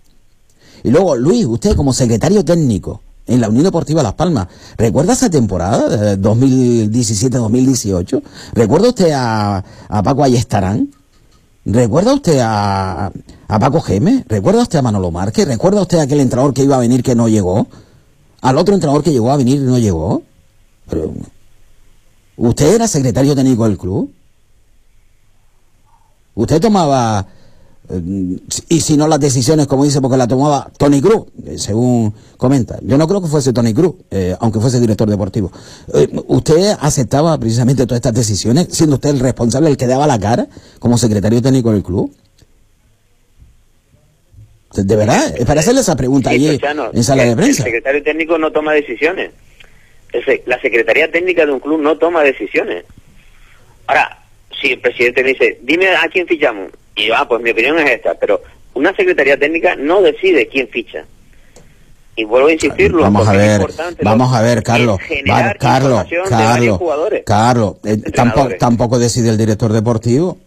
[0.83, 5.31] Y luego, Luis, usted como secretario técnico en la Unión Deportiva Las Palmas, ¿recuerda esa
[5.31, 8.22] temporada, 2017-2018?
[8.55, 10.91] ¿Recuerda usted a, a Paco Ayestarán?
[11.64, 13.12] ¿Recuerda usted a,
[13.49, 14.24] a Paco Geme?
[14.29, 15.47] ¿Recuerda usted a Manolo Márquez?
[15.47, 17.66] ¿Recuerda usted a aquel entrenador que iba a venir que no llegó?
[18.41, 20.22] al otro entrenador que llegó a venir y no llegó.
[20.89, 21.12] Pero,
[22.37, 24.12] ¿Usted era secretario técnico del club?
[26.35, 27.24] ¿Usted tomaba, eh,
[28.68, 32.78] y si no las decisiones, como dice, porque la tomaba Tony Cruz, eh, según comenta?
[32.82, 35.51] Yo no creo que fuese Tony Cruz, eh, aunque fuese director deportivo.
[36.26, 40.47] ¿Usted aceptaba precisamente todas estas decisiones, siendo usted el responsable, el que daba la cara
[40.78, 42.12] como secretario técnico del club?
[44.74, 46.59] De verdad, es para hacerle esa pregunta ahí
[46.93, 47.62] en sala de prensa.
[47.62, 49.30] El secretario técnico no toma decisiones.
[50.47, 52.84] La secretaría técnica de un club no toma decisiones.
[53.86, 54.18] Ahora,
[54.61, 57.90] si el presidente dice, dime a quién fichamos, y va, ah, pues mi opinión es
[57.90, 58.42] esta, pero
[58.74, 61.04] una secretaría técnica no decide quién ficha.
[62.16, 63.02] Y vuelvo a insistirlo.
[63.02, 63.61] Vamos a ver,
[64.02, 64.98] vamos a ver, Carlos.
[65.59, 66.80] Carlos, Carlos,
[67.24, 70.38] Carlos, eh, tampoco, tampoco decide el director deportivo.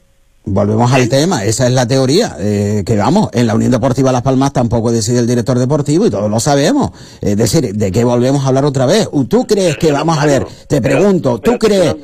[0.44, 4.24] Volvemos al tema, esa es la teoría, eh, que vamos, en la Unión Deportiva Las
[4.24, 6.90] Palmas tampoco decide el director deportivo y todos lo sabemos.
[7.22, 9.08] Es decir, ¿de qué volvemos a hablar otra vez?
[9.30, 11.96] ¿Tú crees que, vamos a ver, te pregunto, ¿tú crees?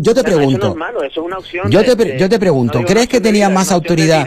[0.00, 0.76] yo te pregunto,
[1.68, 4.24] yo te, yo te pregunto, ¿crees que tenía más autoridad?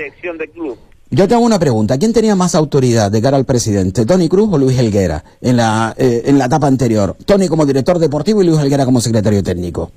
[1.09, 4.49] Yo te hago una pregunta, ¿quién tenía más autoridad de cara al presidente, Tony Cruz
[4.51, 7.15] o Luis Helguera, en la, eh, en la etapa anterior?
[7.26, 9.91] Tony como director deportivo y Luis Helguera como secretario técnico.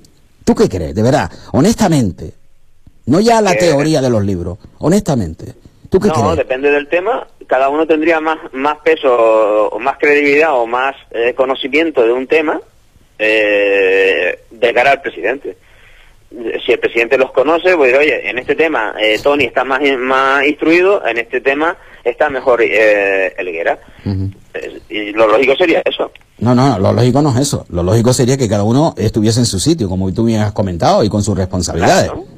[0.44, 2.45] ¿Tú qué crees, de verdad, honestamente?
[3.06, 5.54] No ya la teoría de los libros, honestamente.
[5.88, 7.26] ¿Tú qué no, depende del tema.
[7.46, 12.26] Cada uno tendría más, más peso o más credibilidad o más eh, conocimiento de un
[12.26, 12.60] tema
[13.18, 15.56] eh, de cara al presidente.
[16.66, 20.44] Si el presidente los conoce, pues oye, en este tema eh, Tony está más, más
[20.44, 23.78] instruido, en este tema está mejor eh, Elguera.
[24.88, 26.10] Y lo lógico sería eso.
[26.38, 27.64] No, no, lo lógico no es eso.
[27.70, 31.04] Lo lógico sería que cada uno estuviese en su sitio, como tú bien has comentado,
[31.04, 32.10] y con sus responsabilidades.
[32.10, 32.35] Claro, no,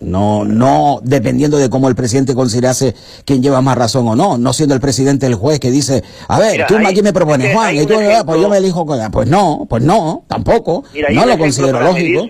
[0.00, 2.94] no dependiendo de cómo el presidente considerase
[3.24, 6.38] quién lleva más razón o no, no siendo el presidente el juez que dice, a
[6.38, 7.94] ver, tú aquí me propones, Juan, y tú,
[8.26, 12.28] pues yo me elijo, pues no, pues no, tampoco, no lo considero lógico.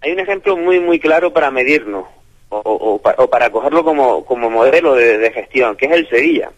[0.00, 2.04] hay un ejemplo muy, muy claro para medirnos,
[2.48, 6.50] o, o, para cogerlo como, como modelo de, gestión, que es el Sevilla.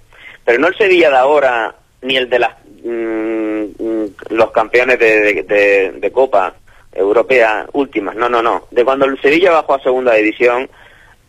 [0.45, 2.53] Pero no el Sevilla de ahora, ni el de las,
[2.85, 6.55] mm, mm, los campeones de, de Copa,
[6.97, 10.69] europea últimas, no, no, no, de cuando el Sevilla bajó a segunda división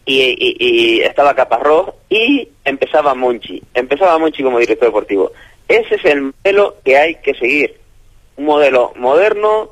[0.06, 5.32] y, estaba Caparrós y empezaba Monchi, empezaba Monchi como director deportivo.
[5.68, 7.78] Ese es el modelo que hay que seguir,
[8.38, 9.72] un modelo moderno,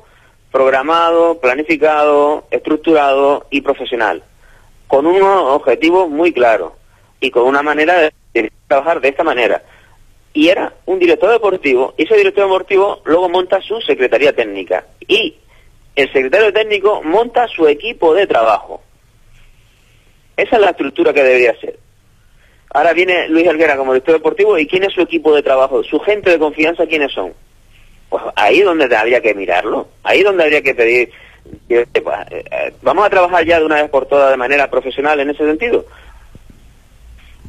[0.52, 4.22] programado, planificado, estructurado y profesional,
[4.86, 6.76] con un objetivo muy claro
[7.20, 9.62] y con una manera de trabajar de esta manera.
[10.34, 14.84] Y era un director deportivo, y ese director deportivo luego monta su secretaría técnica.
[15.08, 15.36] Y
[15.96, 18.82] el secretario técnico monta su equipo de trabajo.
[20.36, 21.78] Esa es la estructura que debería ser.
[22.70, 25.82] Ahora viene Luis Helguera como director deportivo y ¿quién es su equipo de trabajo?
[25.82, 27.32] ¿Su gente de confianza quiénes son?
[28.10, 31.10] Pues ahí donde habría que mirarlo, ahí donde habría que pedir,
[31.70, 35.30] eh, eh, vamos a trabajar ya de una vez por todas de manera profesional en
[35.30, 35.86] ese sentido.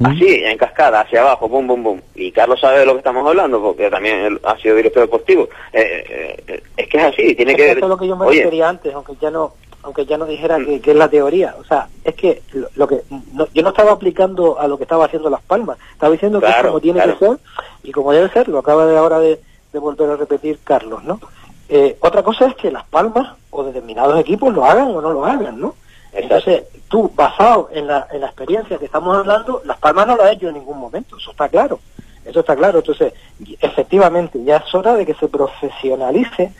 [0.04, 2.00] Así, en cascada, hacia abajo, bum, bum, bum.
[2.14, 5.48] Y Carlos sabe de lo que estamos hablando, porque también él ha sido director deportivo.
[5.72, 7.70] Eh, eh, eh, es que es así, tiene que...
[7.72, 10.26] Eso es lo que yo me Oye, refería antes, aunque ya no aunque ya no
[10.26, 11.54] dijera que, que es la teoría.
[11.58, 13.00] O sea, es que lo, lo que
[13.32, 15.78] no- yo no estaba aplicando a lo que estaba haciendo Las Palmas.
[15.92, 17.18] Estaba diciendo que es como tiene claro.
[17.18, 17.38] que ser
[17.84, 18.48] y como debe ser.
[18.48, 19.40] Lo acaba de ahora de,
[19.72, 21.20] de volver a repetir Carlos, ¿no?
[21.68, 25.24] Eh, otra cosa es que Las Palmas o determinados equipos lo hagan o no lo
[25.24, 25.74] hagan, ¿no?
[26.12, 30.24] Entonces, tú, basado en la, en la experiencia que estamos hablando, Las Palmas no lo
[30.24, 31.80] ha hecho en ningún momento, eso está claro.
[32.24, 32.80] Eso está claro.
[32.80, 33.12] Entonces,
[33.60, 36.52] efectivamente, ya es hora de que se profesionalice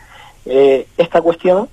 [0.45, 1.69] eh, esta cuestión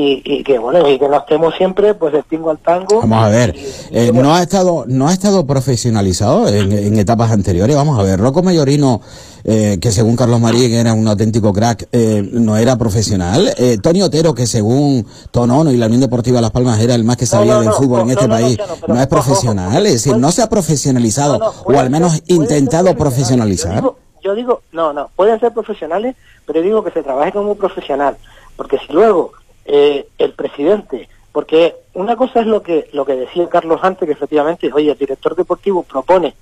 [0.00, 3.00] y, y que, bueno, y que no estemos siempre, pues, del tingo al tango.
[3.00, 3.60] Vamos a ver, Y-
[3.96, 7.74] eh, bueno, no ha estado no ha estado profesionalizado en, en etapas anteriores.
[7.76, 9.00] Vamos a ver, Rocco Mayorino,
[9.44, 13.52] eh, que según Carlos Marín era un auténtico crack, eh, no era profesional.
[13.56, 17.16] Eh, Tony Otero, que según Tonono y la Unión Deportiva Las Palmas era el más
[17.16, 19.86] que sabía no, del fútbol no, en este país, pero no es profesional.
[19.86, 23.76] Es decir, no se ha profesionalizado, o al menos ser- intentado profesionalizar.
[23.76, 26.14] Yo digo, yo digo, no, no, pueden ser profesionales,
[26.46, 28.16] pero digo que se trabaje como profesional,
[28.56, 29.32] porque si luego
[29.72, 34.12] eh, el presidente, porque una cosa es lo que lo que decía Carlos antes, que
[34.12, 36.34] efectivamente, oye, el director deportivo propone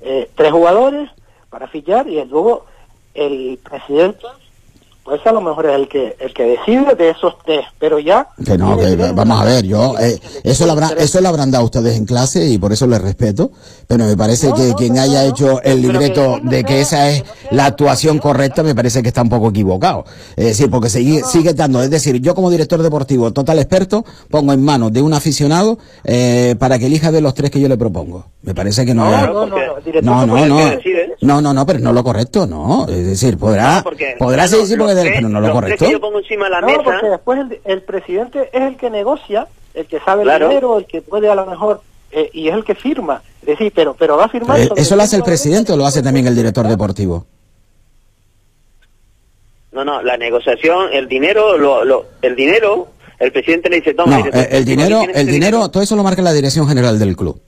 [0.00, 1.10] eh, tres jugadores
[1.50, 2.66] para fichar y luego
[3.14, 4.24] el presidente,
[5.08, 8.28] pues a lo mejor es el que el que decide de esos tres, pero ya
[8.44, 11.64] Que no, que vamos a ver, yo, eh, eso lo habrá, eso lo habrán dado
[11.64, 13.50] ustedes en clase y por eso les respeto,
[13.86, 16.50] pero me parece No, que no, quien no, haya no, hecho el libreto que no
[16.50, 20.04] de que esa es la actuación correcta, me parece que está un poco equivocado.
[20.36, 24.52] Es decir, porque sigue, sigue dando, es decir, yo como director deportivo total experto, pongo
[24.52, 27.78] en manos de un aficionado eh, para que elija de los tres que yo le
[27.78, 28.26] propongo.
[28.42, 30.26] Me parece que no No, no, no, no, el director no,
[31.20, 32.86] no, no, el que no, no, no, pero no lo correcto, no.
[32.88, 35.84] Es decir, podrá, No, porque, podrá sí, porque, los tres- pero no lo correcto.
[35.86, 38.76] que yo pongo encima de la No, mesa, porque después el, el presidente es el
[38.76, 40.46] que negocia, el que sabe Claro.
[40.46, 41.80] el dinero, el que puede a lo mejor,
[42.12, 43.22] eh, y es el que firma.
[43.42, 44.58] Es decir, pero, pero va a firmar...
[44.76, 47.26] ¿Eso lo hace el presidente o lo hace también el director deportivo?
[49.72, 52.88] no, no, la negociación, el dinero, lo, lo, el dinero,
[53.20, 55.82] el presidente le dice, toma, No, eh, el deportivo, dinero, ¿tienes el este dinero, todo
[55.82, 57.40] eso lo marca la dirección general del club.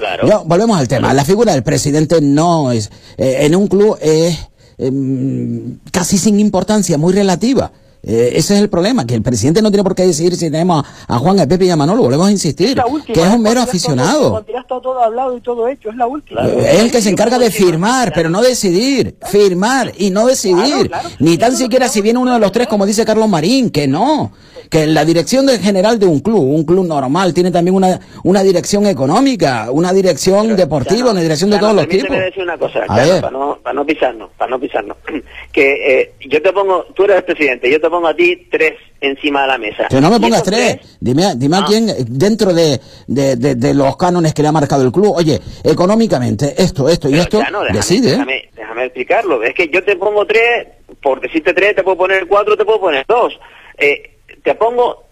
[0.00, 0.26] Claro.
[0.28, 1.14] Yo, volvemos al tema.
[1.14, 4.36] La figura del presidente no es, eh, en un club es
[4.78, 7.70] em, casi sin importancia, muy relativa.
[8.02, 10.82] Eh, ese es el problema, que el presidente no tiene por qué decidir si tenemos
[11.06, 13.42] a, a Juan, a Pepe y a Manolo, volvemos a insistir, última, que es un
[13.42, 14.30] mero todo- aficionado.
[14.30, 16.40] Cuando ya está todo hablado y todo hecho, es la última.
[16.40, 16.60] Claro.
[16.60, 19.16] Eh, Es el que se encarga de firmar, pero no decidir.
[19.26, 20.88] Firmar y no decidir.
[20.88, 21.08] Claro, claro.
[21.18, 24.32] Ni tan siquiera si viene uno de los tres, como dice Carlos Marín, que no.
[24.70, 28.42] Que la dirección de- general de un club, un club normal, tiene también una, una
[28.44, 32.08] dirección económica, una dirección deportiva, una dirección de todos los tipos.
[32.08, 33.20] decir una cosa, ver.
[33.20, 34.96] para no, para no pisarnos, para no pisarnos.
[35.52, 38.74] que eh, yo te pongo, tú eres el presidente, yo te pongo a ti tres
[39.00, 39.88] encima de la mesa.
[39.90, 40.78] Que no me pongas esos tres.
[41.00, 41.64] Dime, a- dime a Ah.
[41.66, 45.14] quién, eh, dentro de, de, de- de los cánones que le ha marcado el club,
[45.16, 48.10] oye, económicamente, esto, esto y esto, déjame, decide.
[48.12, 49.42] Déjame, déjame explicarlo.
[49.42, 50.68] Es que yo te pongo tres,
[51.02, 53.32] por decirte tres, te puedo poner cuatro, te puedo poner dos.
[53.78, 55.04] Eh, te pongo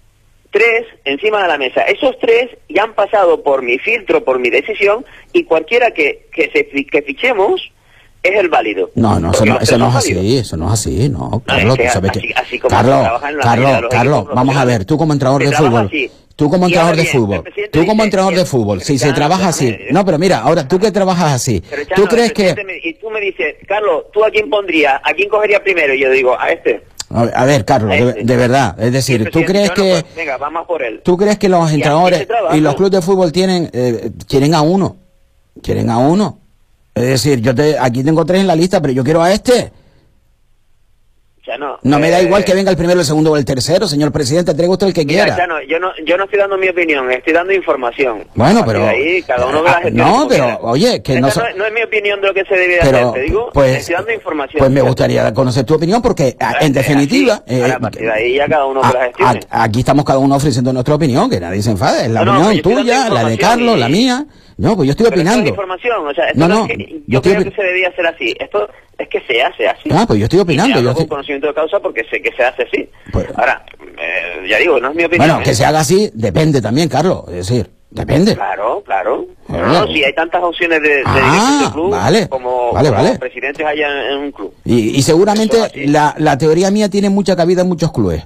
[0.51, 1.83] tres encima de la mesa.
[1.83, 6.51] Esos tres ya han pasado por mi filtro, por mi decisión, y cualquiera que, que,
[6.51, 7.61] se, que fichemos
[8.23, 8.91] es el válido.
[8.95, 11.77] No, no, eso no, eso no es así, eso no es así, no, es Carlos,
[11.77, 12.35] que tú sabes así- que...
[12.35, 12.97] así como Carlos,
[13.29, 16.11] en la Carlos, los Carlos, vamos a ver, tú como entrenador de fútbol, así.
[16.35, 19.93] tú como entrenador de fútbol, tú como entrenador de fútbol, si se trabaja así, déjame-
[19.93, 21.61] no, pero mira, ahora tú que trabajas así,
[21.95, 22.55] ¿tú crees que...
[22.83, 25.01] Y tú me dices, Carlos, ¿tú a quién pondrías?
[25.05, 25.95] ¿A quién cogerías primero?
[25.95, 26.81] Y yo digo, a este.
[27.11, 28.25] A ver, a ver, Carlos, de, Este.
[28.25, 30.05] de verdad, es decir, ¿tú crees que...
[30.15, 31.01] venga, vamos por él.
[31.03, 34.97] ¿Tú crees que los entrenadores y los clubes de fútbol tienen eh, quieren a uno?
[35.63, 36.39] Quieren a uno.
[36.95, 39.73] Es decir, yo te, aquí tengo tres en la lista, pero yo quiero a este.
[41.49, 43.89] Chano, No me da eh, igual que venga el primero, el segundo o el tercero,
[43.89, 45.37] señor presidente, traiga usted el que Mira, quiera.
[45.39, 48.25] Chano, yo no, yo no estoy dando mi opinión, estoy dando información.
[48.35, 50.59] Bueno, pero- Ahí, cada uno Ah, no, pero, quiera.
[50.61, 52.81] oye, que no so- es, no es mi opinión de lo que se debe de
[52.83, 54.59] Pero, hacer, te digo, pues, estoy dando información.
[54.59, 57.63] pues me gustaría conocer tu opinión porque, ah, en definitiva, así.
[57.63, 59.41] A partir de ahí ya cada uno a- que la gestione.
[59.51, 62.33] a- aquí estamos cada uno ofreciendo nuestra opinión, que nadie se enfade, es la No,
[62.43, 64.27] opinión tuya, la de Carlos, y- la mía.
[64.59, 65.49] No, pues yo estoy Pero esto es opinando.
[65.51, 68.07] información, o sea, esto No, no, es que, yo yo creo que se debía hacer
[68.07, 68.35] así.
[68.41, 69.89] Esto es que se hace así.
[69.93, 72.33] Ah, pues yo estoy opinando, Y yo con estoy- conocimiento de causa porque sé que
[72.33, 72.89] se hace así.
[73.13, 75.29] Pues- Ahora, eh, ya digo, no es mi opinión.
[75.29, 75.55] Bueno, que ¿eh?
[75.55, 77.23] se haga así depende también, Carlos.
[77.29, 78.35] Es decir, depende.
[78.35, 79.27] Claro, claro.
[79.49, 82.29] No, si hay tantas opciones de, de Ah, club vale.
[82.29, 83.19] como, Vale, como vale.
[83.19, 84.53] presidentes haya en, en un club.
[84.65, 88.25] Y, y seguramente es la, la teoría mía tiene mucha cabida en muchos clubes.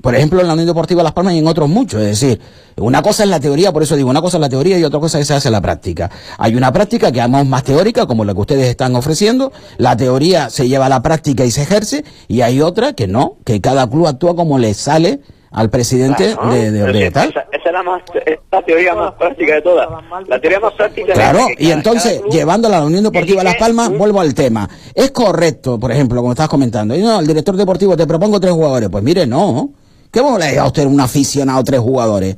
[0.00, 2.00] Por ejemplo, en la Unión Deportiva Las Palmas y en otros muchos.
[2.02, 2.40] Es decir,
[2.76, 5.00] una cosa es la teoría, por eso digo, una cosa es la teoría y otra
[5.00, 6.10] cosa es que se hace la práctica.
[6.36, 9.52] Hay una práctica que llamamos más teórica, como la que ustedes están ofreciendo.
[9.78, 12.04] La teoría se lleva a la práctica y se ejerce.
[12.28, 15.20] Y hay otra que no, que cada club actúa como le sale
[15.52, 17.28] al presidente Claro, de, de, tal.
[17.30, 19.88] Esa, esa es la, más, es la teoría más práctica de todas.
[20.26, 23.98] La teoría más práctica Claro, y entonces, llevándola a la Unión Deportiva Las Palmas, un-
[23.98, 24.68] vuelvo al tema.
[24.92, 26.96] ¿Es correcto, por ejemplo, como estás comentando?
[26.96, 28.88] Y no, el director deportivo, te propongo tres jugadores.
[28.90, 29.70] Pues mire, no.
[30.14, 32.36] ¿Qué vamos a a usted un aficionado tres jugadores?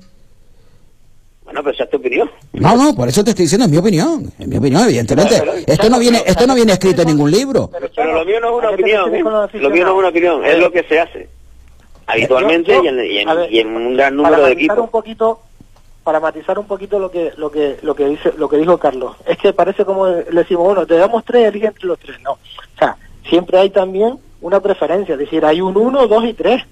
[1.45, 2.31] Bueno, pero esa es tu opinión.
[2.55, 4.33] No, no, por eso te estoy diciendo, es mi opinión.
[4.39, 5.37] Es mi opinión, evidentemente.
[5.39, 7.71] Pero, pero, Esto no viene, esto no viene escrito en ningún libro.
[7.95, 9.15] Pero lo mío no es una ¿a qué te opinión.
[9.15, 9.59] ¿eh?
[9.61, 11.29] Lo mío no es una opinión, es lo que se hace.
[12.07, 14.79] Habitualmente Yo- y, en, y en- ver, y en un gran para número de equipos.
[14.79, 15.41] un poquito
[16.03, 19.17] para matizar un poquito lo que lo que lo que dice lo que dijo Carlos
[19.27, 22.31] es que parece como le decimos bueno te damos tres elige entre los tres no
[22.35, 22.39] o
[22.79, 22.97] sea
[23.29, 26.63] siempre hay también una preferencia es decir hay un uno dos y tres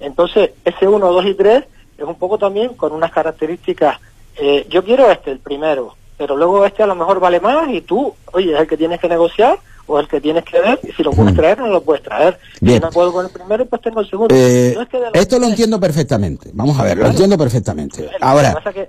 [0.00, 1.64] entonces ese uno dos y tres
[1.98, 3.98] es un poco también con unas características
[4.36, 7.80] eh, yo quiero este el primero pero luego este a lo mejor vale más y
[7.80, 10.92] tú oye es el que tienes que negociar o el que tienes que ver y
[10.92, 11.36] si lo puedes Mm.
[11.36, 12.78] traer no lo puedes traer Bien.
[12.78, 15.04] si no puedo con el primero pues tengo el segundo Eh, No es que de
[15.10, 16.50] los esto lo entiendo perfectamente.
[16.54, 18.02] Vamos a ver, lo entiendo perfectamente.
[18.04, 18.88] Lo que Ahora, pasa que-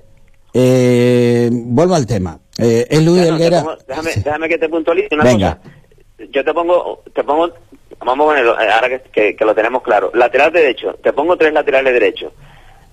[0.53, 2.39] eh, vuelvo al tema.
[2.57, 3.63] Eh, es Luis no, Helguera.
[3.87, 4.21] déjame, Sí.
[4.23, 5.57] déjame que te puntualice una Venga.
[5.57, 5.75] cosa.
[6.31, 7.49] Yo te pongo, te pongo,
[7.99, 10.11] vamos a ponerlo, eh, ahora que, que- que lo tenemos claro.
[10.13, 12.31] Lateral derecho, te pongo tres laterales derechos.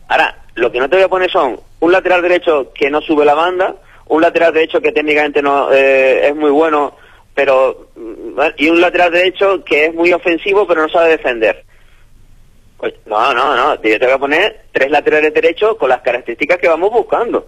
[0.09, 3.25] Ahora, lo que no te voy a poner son un lateral derecho que no sube
[3.25, 3.75] la banda,
[4.09, 6.97] un lateral derecho que técnicamente no eh, es muy bueno,
[7.35, 11.65] pero mm, y un lateral derecho que es muy ofensivo pero no sabe defender.
[12.77, 13.75] Pues, no, no, no.
[13.77, 17.47] Yo te voy a poner tres laterales derechos con las características que vamos buscando.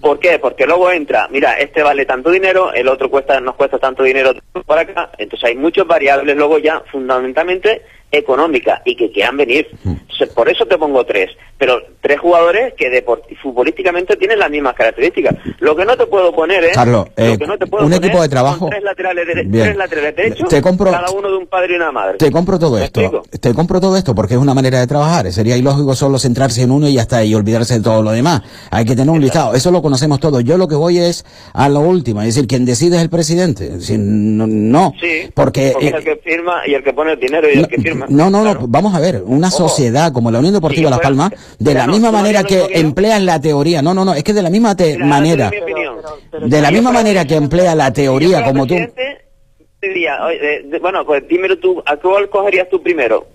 [0.00, 0.38] ¿Por qué?
[0.38, 4.32] Porque luego entra, mira, este vale tanto dinero, el otro cuesta nos cuesta tanto dinero
[4.64, 5.10] para acá.
[5.18, 9.68] Entonces hay muchas variables luego ya fundamentalmente económicas y que quieran venir.
[9.84, 11.30] Entonces, por eso te pongo tres.
[11.58, 13.04] Pero tres jugadores que
[13.42, 15.34] futbolísticamente tienen las mismas características.
[15.58, 16.72] Lo que no te puedo poner es...
[16.72, 19.50] Carlos, lo eh, que no te puedo un poner equipo de trabajo- Tres laterales, Bien.
[19.64, 22.18] tres laterales derechos, Te compro- cada uno de un padre y una madre.
[22.18, 23.00] Te compro todo ¿Me esto.
[23.00, 23.24] explico?
[23.40, 25.30] Te compro todo esto porque es una manera de trabajar.
[25.32, 28.42] Sería ilógico solo centrarse en uno y ya está y olvidarse de todo lo demás.
[28.70, 29.54] Hay que tener un listado.
[29.54, 30.44] Eso lo conocemos todos.
[30.44, 32.20] Yo lo que voy es a lo último.
[32.22, 33.64] Es decir, quien decide es el presidente.
[33.66, 34.92] Es decir, no, no.
[35.00, 37.78] Sí, porque, eh, el que firma y el que pone el dinero y el que
[37.82, 37.97] firma.
[38.08, 38.66] No, no, no, Claro.
[38.68, 39.68] vamos a ver, una Ojo.
[39.68, 42.54] sociedad como la Unión Deportiva Sí, Las Palmas, de la no, misma no manera que
[42.58, 45.50] yo- emplean la teoría, no, no, no, es que de la misma te- manera,
[46.42, 48.74] de la misma manera que emplea la teoría como tú,
[49.80, 53.26] diría, oye, de- de- bueno, pues dímelo tú, ¿a cuál cogerías tú primero?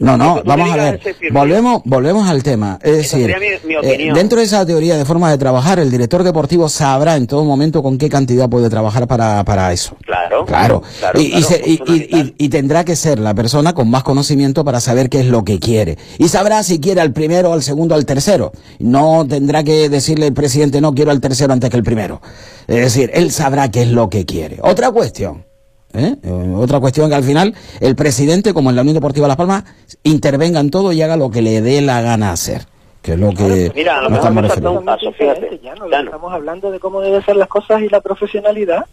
[0.00, 1.00] No, no, vamos a ver.
[1.30, 2.78] Volvemos, volvemos al tema.
[2.82, 5.90] Es decir, sería mi- mi eh, dentro de esa teoría de forma de trabajar, el
[5.90, 9.94] director deportivo sabrá en todo momento con qué cantidad puede trabajar para, para eso.
[10.04, 10.23] Claro.
[10.46, 10.82] Claro.
[10.98, 12.34] Claro, y, y claro, se- y- y- fundamental.
[12.38, 15.44] y- y tendrá que ser la persona con más conocimiento para saber qué es lo
[15.44, 15.96] que quiere.
[16.18, 18.52] Y sabrá si quiere al primero, al segundo, al tercero.
[18.78, 22.20] No tendrá que decirle el presidente, no quiero al tercero antes que el primero.
[22.66, 24.58] Es decir, él sabrá qué es lo que quiere.
[24.62, 25.44] Otra cuestión.
[25.92, 26.16] ¿eh?
[26.22, 29.62] Eh, Otra cuestión que al final el presidente, como en la Unión Deportiva Las Palmas,
[30.02, 32.66] intervenga en todo y haga lo que le dé la gana hacer.
[33.02, 34.80] Que es lo que Mira, a lo mejor estamos me falta refiriendo.
[34.80, 35.60] un paso, fíjate.
[35.62, 36.04] Ya no, Ya no.
[36.06, 38.86] estamos hablando de cómo deben ser las cosas y la profesionalidad.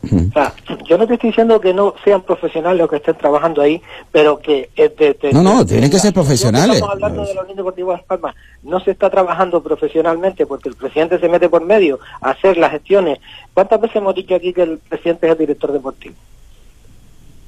[0.00, 0.54] O sea,
[0.88, 3.82] yo no te estoy diciendo que no sean profesionales los que estén trabajando ahí,
[4.12, 4.70] pero que...
[4.76, 6.76] eh, de- de- No, no, de- tienen que ser profesionales.
[6.76, 8.34] Estamos hablando de la Unión Deportiva Las Palmas.
[8.62, 12.70] No se está trabajando profesionalmente porque el presidente se mete por medio a hacer las
[12.70, 13.18] gestiones.
[13.52, 16.14] ¿Cuántas veces hemos dicho aquí que el presidente es el director deportivo?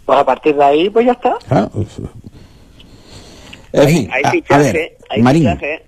[0.04, 1.36] Pues a partir de ahí, pues ya está.
[1.48, 1.70] Claro.
[3.72, 5.82] En hay, fin, hay a- a, fichaje, ver, hay Marín, fichaje.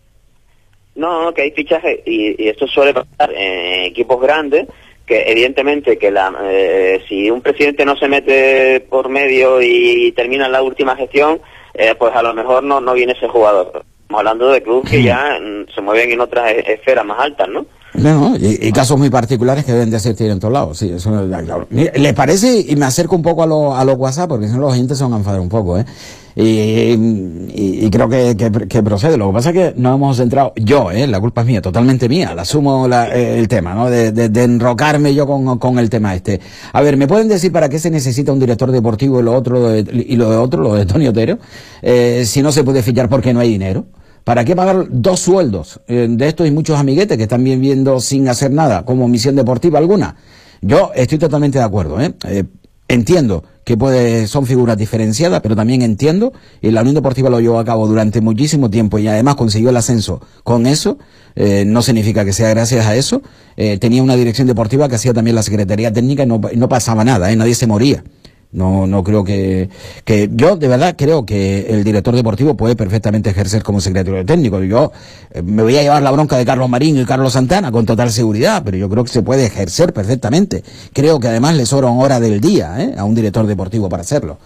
[0.94, 4.68] No, no, que hay fichaje y, y esto suele pasar en equipos grandes
[5.12, 10.48] que evidentemente que la, eh, si un presidente no se mete por medio y, termina
[10.48, 11.38] la última gestión,
[11.74, 13.84] eh, pues a lo mejor no, no viene ese jugador.
[14.02, 17.48] Estamos hablando de clubes que ya mm, se mueven en otras e- esferas más altas,
[17.48, 17.66] ¿no?
[17.94, 20.90] No, no, y, y casos muy particulares que deben de ser en todos lados, sí,
[20.90, 21.66] eso claro.
[21.68, 22.64] Mire, ¿Le parece?
[22.66, 24.96] Y me acerco un poco a los a los WhatsApp, porque si no los oyentes
[24.96, 25.84] se van a enfadar un poco, ¿eh?
[26.34, 28.36] Y, y- y creo que,
[28.68, 29.16] que, procede.
[29.16, 31.06] Lo que pasa es que nos hemos centrado, yo, ¿eh?
[31.06, 33.90] La culpa es mía, totalmente mía, la asumo la- eh, el tema, ¿no?
[33.90, 36.40] De, de, enrocarme yo con, con el tema este.
[36.72, 39.76] A ver, ¿me pueden decir para qué se necesita un director deportivo y lo otro,
[39.76, 41.38] y lo de otro, lo de Tony Otero?
[41.82, 43.84] Eh, si no se puede fichar porque no hay dinero.
[44.24, 45.80] ¿Para qué pagar dos sueldos?
[45.88, 49.78] Eh, de esto hay muchos amiguetes que están viviendo sin hacer nada, como misión deportiva
[49.80, 50.14] alguna.
[50.60, 52.14] Yo estoy totalmente de acuerdo, ¿eh?
[52.28, 52.44] Eh,
[52.92, 57.58] entiendo que puede, son figuras diferenciadas, pero también entiendo, y la Unión Deportiva lo llevó
[57.58, 60.98] a cabo durante muchísimo tiempo y además consiguió el ascenso con eso,
[61.36, 63.22] eh, no significa que sea gracias a eso,
[63.56, 67.04] eh, tenía una dirección deportiva que hacía también la Secretaría Técnica y no, no pasaba
[67.04, 67.36] nada, ¿eh?
[67.36, 68.04] nadie se moría.
[68.52, 69.70] No, no creo que,
[70.04, 74.62] que yo de verdad creo que el director deportivo puede perfectamente ejercer como secretario técnico.
[74.62, 74.92] Yo
[75.30, 78.10] eh, me voy a llevar la bronca de Carlos Marín y Carlos Santana con total
[78.10, 80.62] seguridad, pero yo creo que se puede ejercer perfectamente.
[80.92, 82.94] Creo que además le sobra una hora del día ¿eh?
[82.98, 84.36] a un director deportivo para hacerlo.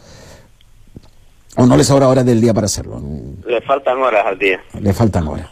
[1.56, 3.00] ¿O no le sobra horas del día para hacerlo?
[3.44, 4.60] Le faltan horas al día.
[4.78, 5.48] Le faltan horas.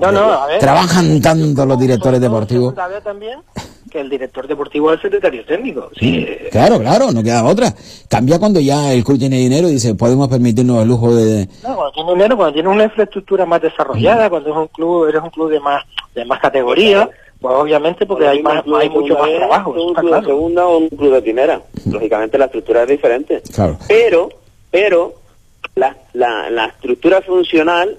[0.00, 0.60] No, no, a ver.
[0.60, 2.74] Trabajan tanto los directores deportivos.
[2.74, 3.40] También
[3.88, 5.90] que el director deportivo es el secretario técnico.
[5.98, 7.74] Sí, Claro, claro, no queda otra.
[8.08, 11.48] Cambia cuando ya el club tiene dinero y dice, podemos permitirnos el lujo de...
[11.62, 15.22] no, cuando tiene dinero, cuando tiene una infraestructura más desarrollada, cuando es un club, eres
[15.22, 15.84] un club de más
[16.14, 17.08] de más categoría,
[17.40, 19.70] pues obviamente porque hay más, hay mucho más trabajo.
[19.70, 21.60] Un club de segunda o un club de primera.
[21.86, 23.42] Lógicamente la estructura es diferente.
[23.54, 23.78] Claro.
[23.86, 24.28] Pero,
[24.70, 25.14] pero,
[25.74, 27.98] la, la, la estructura funcional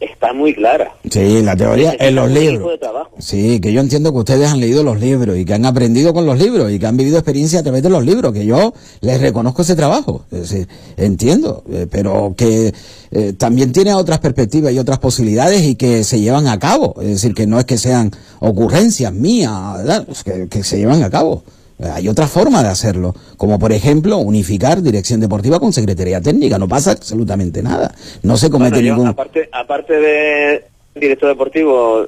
[0.00, 0.92] está muy clara.
[1.10, 2.70] Sí, la teoría en los libros.
[2.70, 3.10] de trabajo.
[3.18, 6.24] Sí, que yo entiendo que ustedes han leído los libros y que han aprendido con
[6.24, 9.20] los libros y que han vivido experiencia a través de los libros, que yo les
[9.20, 10.24] reconozco ese trabajo.
[10.30, 12.72] Es decir, entiendo, eh, pero que
[13.10, 16.94] eh, también tiene otras perspectivas y otras posibilidades y que se llevan a cabo.
[17.00, 20.06] Es decir, que no es que sean ocurrencias mías, ¿verdad?
[20.10, 21.42] Es que, que se llevan a cabo.
[21.80, 26.58] Hay otra forma de hacerlo, como por ejemplo unificar dirección deportiva con secretaría técnica.
[26.58, 27.94] No pasa absolutamente nada.
[28.22, 29.08] No se comete Bueno, yo, ningún...
[29.08, 30.64] aparte, aparte de
[30.96, 32.06] director deportivo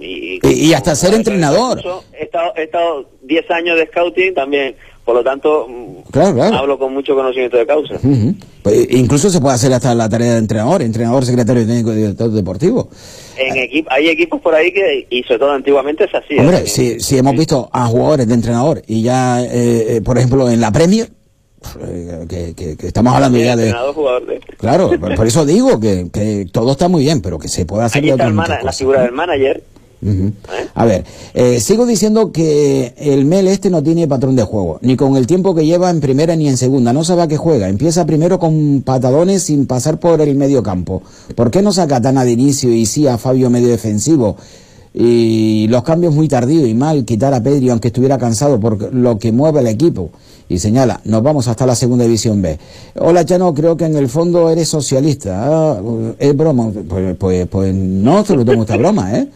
[0.00, 1.82] y, Y- y hasta ser entrenador.
[2.18, 4.74] He estado, he estado 10 años de scouting también,
[5.10, 6.56] por lo tanto mm, Claro, claro.
[6.56, 7.94] hablo con mucho conocimiento de causa.
[8.62, 12.30] Pues, incluso se puede hacer hasta la tarea de entrenador, entrenador, secretario técnico y director
[12.30, 12.88] deportivo.
[13.36, 16.38] En equip- hay equipos por ahí que, y sobre todo antiguamente es así.
[16.38, 16.66] Hombre, ¿eh?
[16.66, 20.60] si, si hemos visto a jugadores de entrenador y ya, eh, eh, por ejemplo, en
[20.60, 21.10] la Premier,
[21.84, 23.64] eh, que, que- que estamos hablando ya de...
[24.26, 24.40] de...
[24.58, 27.84] Claro, por, por eso digo que, que todo está muy bien, pero que se puede
[27.84, 29.62] hacer de está el mana- la figura del manager.
[30.74, 34.96] A ver, eh, sigo diciendo que el Mel este no tiene patrón de juego, ni
[34.96, 37.68] con el tiempo que lleva en primera ni en segunda, no sabe a qué juega,
[37.68, 41.02] empieza primero con patadones sin pasar por el medio campo.
[41.34, 44.36] ¿Por qué no saca a Tana de inicio y sí a Fabio medio defensivo?
[44.92, 49.18] Y los cambios muy tardíos y mal quitar a Pedri aunque estuviera cansado por lo
[49.18, 50.10] que mueve el equipo.
[50.48, 52.58] Y señala, nos vamos hasta la segunda división B.
[52.96, 55.44] Hola Chano, creo que en el fondo eres socialista.
[55.44, 55.80] Ah,
[56.18, 56.72] es broma.
[56.88, 59.28] Pues, pues, pues no se lo tomo esta broma, ¿eh?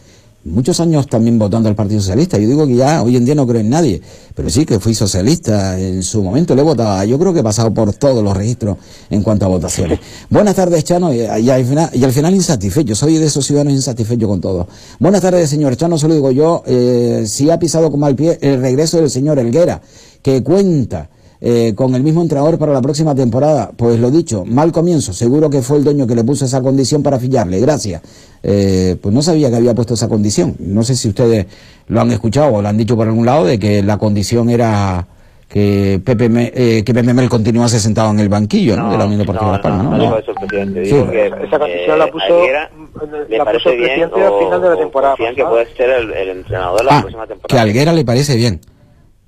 [0.45, 2.37] Muchos años también votando al Partido Socialista.
[2.37, 4.01] Yo digo que ya hoy en día no creo en nadie,
[4.33, 7.03] pero sí que fui socialista en su momento, le votaba.
[7.03, 8.77] Yo creo que he pasado por todos los registros
[9.09, 9.99] en cuanto a votaciones.
[10.29, 12.95] Buenas tardes, Chano, y, y al, final, y al final insatisfecho.
[12.95, 14.67] Soy de esos ciudadanos insatisfechos con todo.
[14.99, 18.61] Buenas tardes, señor Chano, solo digo yo, eh, si ha pisado con mal pie el
[18.61, 19.81] regreso del señor Elguera,
[20.21, 21.09] que cuenta
[21.41, 23.71] eh, con el mismo entrenador para la próxima temporada.
[23.75, 25.13] Pues lo dicho, mal comienzo.
[25.13, 27.59] Seguro que fue el dueño que le puso esa condición para fillarle.
[27.59, 28.01] Gracias.
[28.43, 30.55] Eh, pues no sabía que había puesto esa condición.
[30.59, 31.45] No sé si ustedes
[31.87, 35.07] lo han escuchado o lo han dicho por algún lado de que la condición era
[35.47, 38.91] que Pepe, Me- eh, que Pepe Mel continuase sentado en el banquillo ¿no?
[38.91, 39.83] de la Unión Deportiva no, Las Palmas.
[39.83, 39.97] no, ¿no?
[39.97, 40.03] no No.
[40.03, 40.85] dijo eso el presidente.
[40.85, 40.91] Sí.
[40.95, 44.39] Dijo que Esa condición eh, la puso- la puso parece el bien presidente al o-
[44.39, 47.33] final de la temporada que puede ser el, el entrenador de la Ah, próxima que
[47.33, 47.61] a temporada.
[47.61, 48.59] Alguera le parece bien.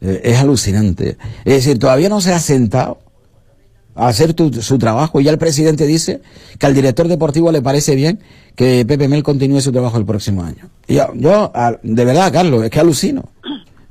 [0.01, 1.17] Eh, es alucinante.
[1.45, 2.99] Es decir, todavía no se ha sentado
[3.95, 6.21] a hacer tu- su trabajo y ya el presidente dice
[6.59, 8.19] que al director deportivo le parece bien
[8.55, 10.69] que Pepe Mel continúe su trabajo el próximo año.
[10.87, 13.23] Y yo, yo, a- de verdad, Carlos, es que alucino.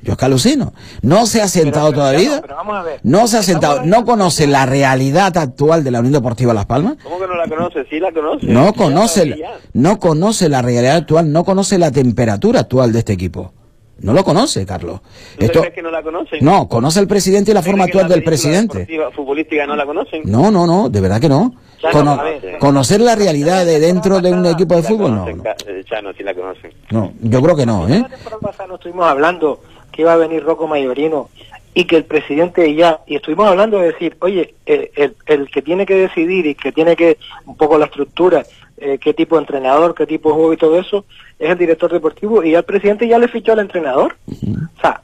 [0.02, 0.72] Yo es que alucino.
[1.02, 2.28] No se ha sentado pero, todavía.
[2.30, 3.00] Chano, pero vamos a ver.
[3.02, 3.82] No se ha sentado.
[3.84, 6.94] No conoce la realidad actual de la Unión Deportiva Las Palmas.
[7.02, 7.84] ¿Cómo que no la conoce?
[7.90, 8.46] Sí la conoce.
[8.46, 9.36] No conoce, la-
[9.72, 13.52] no conoce la realidad actual, no conoce la temperatura actual de este equipo.
[13.99, 15.01] No lo conoce, Carlos.
[15.38, 16.44] ¿Tú crees que no la conocen?
[16.44, 18.86] No, conoce el presidente y la forma ¿Creen que actual la del presidente.
[19.14, 20.22] futbolística no la conocen?
[20.26, 21.55] No, no, no, de verdad que no.
[21.92, 22.18] Cono-
[22.59, 25.42] conocer la realidad de dentro de un equipo de fútbol, no, conocen, no.
[25.44, 26.72] Ca- eh, Chano, sí la conocen.
[26.90, 28.05] No, yo creo que no, ¿eh?
[28.59, 29.61] La no estuvimos hablando
[29.92, 31.28] que iba a venir Rocco Mayorino
[31.74, 35.62] y que el presidente ya, y estuvimos hablando de decir, oye, el, el- el que
[35.62, 38.44] tiene que decidir y que tiene que, un poco la estructura,
[38.79, 41.05] eh, qué tipo de entrenador, qué tipo de juego y todo eso,
[41.39, 44.16] es el director deportivo y ya el presidente ya le fichó al entrenador.
[44.77, 45.01] O sea,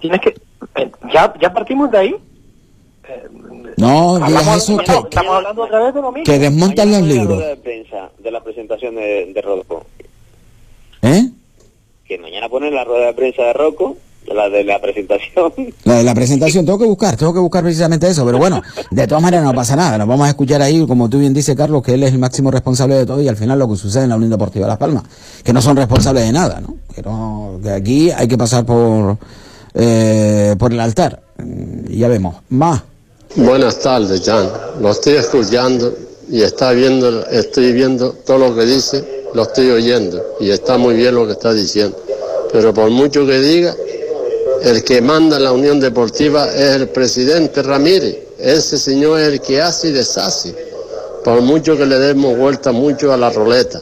[0.00, 0.34] tienes que,
[0.76, 2.16] eh, ya, ya partimos de ahí.
[3.08, 3.28] Eh,
[3.76, 6.24] No, hablamos- digas eso estamos, que, estamos hablando otra vez de lo mismo.
[6.24, 7.38] que desmontan los libros.
[7.38, 9.84] de prensa de la presentación de, de Rocco.
[11.02, 11.28] ¿Eh?
[12.06, 13.96] Que mañana ponen la rueda de prensa de Rocco,
[14.26, 15.52] la de la presentación.
[15.84, 19.06] La de la presentación, tengo que buscar, tengo que buscar precisamente eso, pero bueno, de
[19.06, 21.82] todas maneras no pasa nada, nos vamos a escuchar ahí, como tú bien dices, Carlos,
[21.82, 24.10] que él es el máximo responsable de todo y al final lo que sucede en
[24.10, 25.04] la Unión Deportiva Las Palmas,
[25.42, 26.76] que no son responsables de nada, ¿no?
[26.94, 29.16] Que, no, que aquí hay que pasar por,
[29.74, 31.22] eh, por el altar,
[31.88, 32.82] y ya vemos, más.
[33.36, 34.48] Buenas tardes, Jan.
[34.80, 35.92] Lo estoy escuchando
[36.28, 40.94] y está viendo, estoy viendo todo lo que dice, lo estoy oyendo y está muy
[40.94, 41.96] bien lo que está diciendo.
[42.52, 43.74] Pero por mucho que diga,
[44.62, 48.16] El que manda la Unión Deportiva es el presidente Ramírez.
[48.38, 50.54] Ese señor es el que hace y deshace.
[51.24, 53.80] Por mucho que le demos vuelta mucho a la roleta.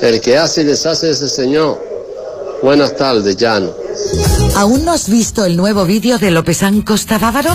[0.00, 1.78] El que hace y deshace es ese señor.
[2.62, 3.72] Buenas tardes, Llano.
[4.54, 7.50] ¿Aún no has visto el nuevo vídeo de Lopezán Costa Bávaro?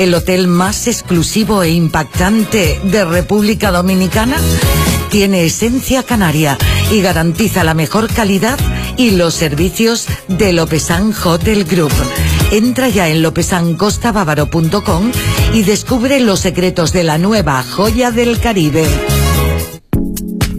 [0.00, 4.36] El hotel más exclusivo e impactante de República Dominicana.
[5.10, 6.56] Tiene esencia canaria
[6.90, 8.58] y garantiza la mejor calidad
[8.96, 11.92] y los servicios de Lopezán Hotel Group.
[12.50, 15.12] Entra ya en lopesancostabávaro.com
[15.52, 18.86] y descubre los secretos de la nueva joya del Caribe.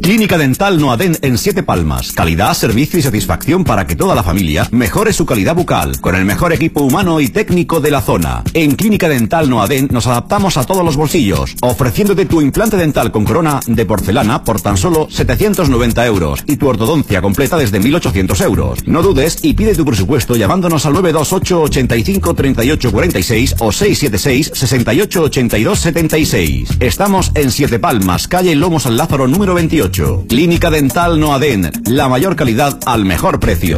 [0.07, 2.13] Clínica Dental Noaden en Siete Palmas.
[2.13, 6.23] Calidad, servicio y satisfacción para que toda la familia mejore su calidad bucal con el
[6.23, 8.41] mejor equipo humano y técnico de la zona.
[8.53, 13.25] En Clínica Dental Noaden nos adaptamos a todos los bolsillos, ofreciéndote tu implante dental con
[13.25, 18.87] corona de porcelana por tan solo 790 euros y tu ortodoncia completa desde 1800 euros.
[18.87, 25.21] No dudes y pide tu presupuesto llamándonos al 928 85 38 46 o 676 68
[25.23, 26.69] 82 76.
[26.79, 29.96] Estamos en Siete Palmas, calle Lomo San Lázaro número 28.
[30.27, 33.77] Clínica Dental Noaden, la mayor calidad al mejor precio.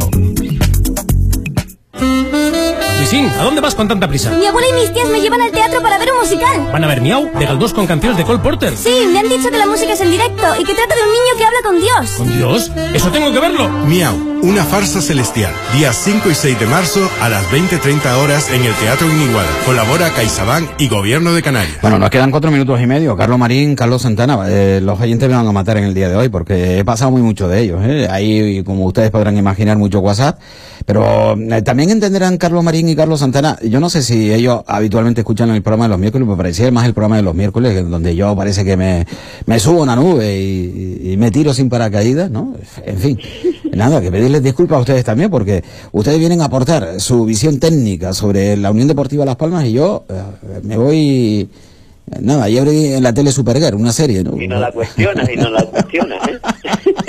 [2.00, 4.30] Luisín, ¿a dónde vas con tanta prisa?
[4.30, 6.70] Mi abuela y mis tías me llevan al teatro para ver un musical.
[6.72, 8.74] ¿Van a ver Miau de Galdós con canciones de Cole Porter?
[8.76, 11.08] Sí, me han dicho que la música es en directo y que trata de un
[11.08, 12.10] niño que habla con Dios.
[12.18, 12.72] ¿Con Dios?
[12.94, 13.68] ¿Eso tengo que verlo?
[13.86, 15.52] Miau, una farsa celestial.
[15.74, 19.48] Días 5 y 6 de marzo a las 20.30 horas en el Teatro Iniguala.
[19.64, 21.78] Colabora CaixaBank y Gobierno de Canarias.
[21.82, 23.16] Bueno, nos quedan cuatro minutos y medio.
[23.16, 26.16] Carlos Marín, Carlos Santana, eh, los oyentes me van a matar en el día de
[26.16, 27.80] hoy porque he pasado muy mucho de ellos.
[27.82, 28.08] ¿eh?
[28.10, 30.38] Ahí, como ustedes podrán imaginar, mucho WhatsApp.
[30.86, 33.58] Pero eh, también entenderán Carlos Marín y Carlos Santana.
[33.62, 36.86] Yo no sé si ellos habitualmente escuchan el programa de los miércoles, me parecía más
[36.86, 39.06] el programa de los miércoles, donde yo parece que me,
[39.46, 42.54] me subo a una nube y, y me tiro sin paracaídas, ¿no?
[42.84, 43.18] En fin,
[43.72, 45.62] nada, que pedirles disculpas a ustedes también, porque
[45.92, 50.04] ustedes vienen a aportar su visión técnica sobre la Unión Deportiva Las Palmas y yo
[50.08, 51.48] eh, me voy...
[52.20, 54.36] Nada, ayer en la tele Supergirl, una serie, ¿no?
[54.36, 56.40] Y no la cuestionas, y no la cuestionas, ¿eh?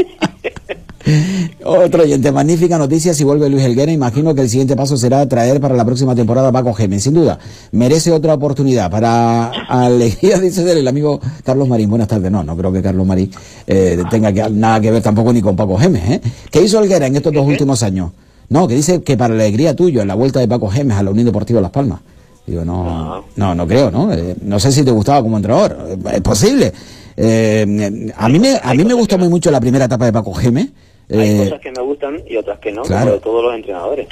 [1.63, 3.91] Otro oyente, magnífica noticia si vuelve Luis Helguera.
[3.91, 7.03] Imagino que el siguiente paso será traer para la próxima temporada a Paco Gémez.
[7.03, 7.39] Sin duda,
[7.71, 8.89] merece otra oportunidad.
[8.89, 11.89] Para alegría, dice el amigo Carlos Marín.
[11.89, 12.31] Buenas tardes.
[12.31, 13.31] No, no creo que Carlos Marín
[13.67, 16.09] eh, tenga que, nada que ver tampoco ni con Paco Gémez.
[16.09, 16.21] ¿eh?
[16.49, 18.11] ¿Qué hizo Helguera en estos dos últimos años?
[18.49, 21.03] No, que dice que para la alegría tuya, en la vuelta de Paco Gémez a
[21.03, 22.01] la Unión Deportiva Las Palmas.
[22.45, 24.11] Digo, no, no, no creo, ¿no?
[24.11, 25.97] Eh, no sé si te gustaba como entrenador.
[26.11, 26.73] Es posible.
[27.15, 30.33] Eh, a mí me, a mí me gustó muy mucho la primera etapa de Paco
[30.33, 30.69] Gémez.
[31.11, 33.05] Hay Eh, cosas que me gustan y otras que no, claro.
[33.05, 34.07] como de todos los entrenadores.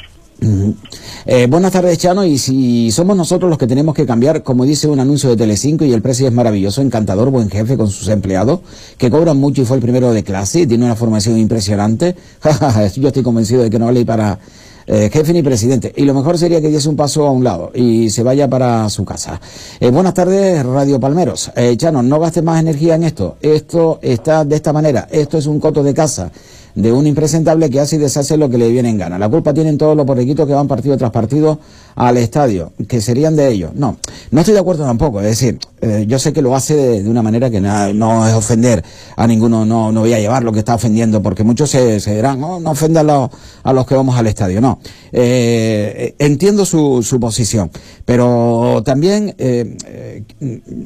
[1.26, 2.24] Eh, buenas tardes, Chano.
[2.26, 5.86] Y si somos nosotros los que tenemos que cambiar, como dice un anuncio de Telecinco,
[5.86, 8.62] y el precio es maravilloso, encantador, buen jefe con sus empleados,
[8.97, 12.16] que cobran mucho y fue el primero de clase, y tiene una formación impresionante.
[12.95, 14.39] Yo estoy convencido de que no vale para
[14.88, 15.93] eh, jefe ni presidente.
[15.95, 18.89] Y lo mejor sería que diese un paso a un lado y se vaya para
[18.89, 19.39] su casa.
[19.80, 21.52] Eh, buenas tardes, Radio Palmeros.
[21.78, 23.36] Chano, no gastes más energía en esto.
[23.41, 25.08] Esto está de esta manera.
[25.12, 26.32] Esto es un coto de casa
[26.76, 29.18] de un impresentable que hace y deshace lo que le viene en gana.
[29.20, 31.60] La culpa tienen todos los porriquitos que van partido tras partido
[31.96, 33.72] al estadio, que serían de ellos.
[33.76, 33.98] No,
[34.32, 35.20] no estoy de acuerdo tampoco.
[35.20, 38.26] Es decir, eh, yo sé que lo hace de, de una manera que na- no
[38.28, 38.84] es ofender
[39.18, 42.16] a ninguno, no, no voy a llevar lo que está ofendiendo, porque muchos se, se
[42.16, 43.30] dirán, "Oh, no ofenda a los,
[43.64, 44.62] a los que vamos al estadio.
[44.62, 44.80] No,
[45.12, 47.70] Eh, entiendo su, su posición,
[48.06, 50.24] pero también eh, eh,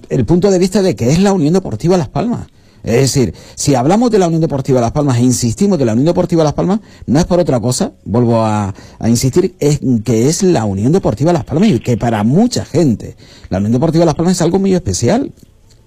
[0.09, 2.47] el punto de vista de que es la Unión Deportiva Las Palmas.
[2.83, 6.07] Es decir, si hablamos de la Unión Deportiva Las Palmas e insistimos de la Unión
[6.07, 8.73] Deportiva Las Palmas, no es por otra cosa, vuelvo a,
[9.05, 13.15] insistir, es que es la Unión Deportiva Las Palmas y que para mucha gente
[13.49, 15.31] la Unión Deportiva Las Palmas es algo muy especial.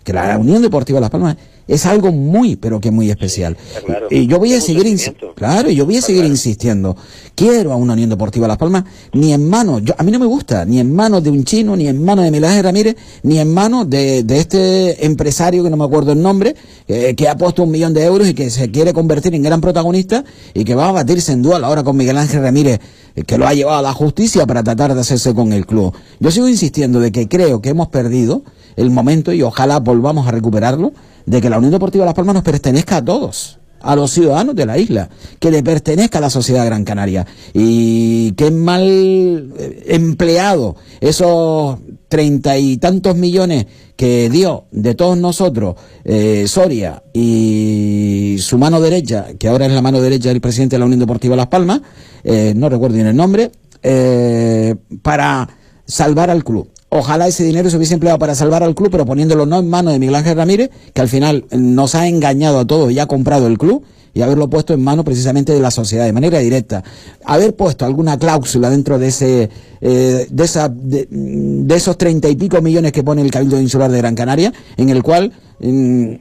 [0.07, 1.37] Que la Unión Deportiva Las Palmas
[1.67, 3.57] es algo muy, pero que muy especial.
[3.85, 4.07] claro.
[4.09, 4.87] Y yo voy a seguir,
[5.35, 6.97] claro, y yo voy a seguir insistiendo.
[7.35, 10.27] Quiero a una Unión Deportiva Las Palmas, ni en manos, yo, a mí no me
[10.27, 13.41] gusta, ni en manos de un chino, ni en manos de Miguel Ángel Ramírez, ni
[13.41, 16.55] en manos de, de este empresario que no me acuerdo el nombre,
[16.87, 19.61] eh, que ha puesto un millón de euros y que se quiere convertir en gran
[19.61, 22.79] protagonista y que va a batirse en dual ahora con Miguel Ángel Ramírez,
[23.17, 25.93] eh, que lo ha llevado a la justicia para tratar de hacerse con el club.
[26.21, 28.45] Yo sigo insistiendo de que creo que hemos perdido
[28.77, 30.93] el momento y ojalá volvamos a recuperarlo
[31.24, 34.66] de que la Unión Deportiva Las Palmas nos pertenezca a todos a los ciudadanos de
[34.66, 35.09] la isla,
[35.39, 37.24] que le pertenezca a la sociedad Gran Canaria.
[37.55, 43.66] Y qué mal eh, empleado esos treinta y tantos millones
[43.97, 49.83] que dio de todos nosotros eh, Soria y su mano derecha, que ahora es la
[49.83, 51.81] mano derecha del presidente de la Unión Deportiva Las Palmas,
[52.24, 53.51] eh, no recuerdo bien el nombre,
[53.83, 55.49] eh, para
[55.85, 56.68] salvar al club.
[56.89, 59.93] Ojalá ese dinero se hubiese empleado para salvar al club, pero poniéndolo no en manos
[59.93, 63.47] de Miguel Ángel Ramírez, que al final nos ha engañado a todos y ha comprado
[63.49, 63.82] el club,
[64.14, 66.82] y haberlo puesto en manos precisamente de la sociedad, de manera directa.
[67.24, 69.51] Haber puesto alguna cláusula dentro de ese,
[69.82, 73.99] eh, de, esa, de esos treinta y pico millones que pone el Cabildo Insular de
[73.99, 76.12] Gran Canaria, en el cual mm,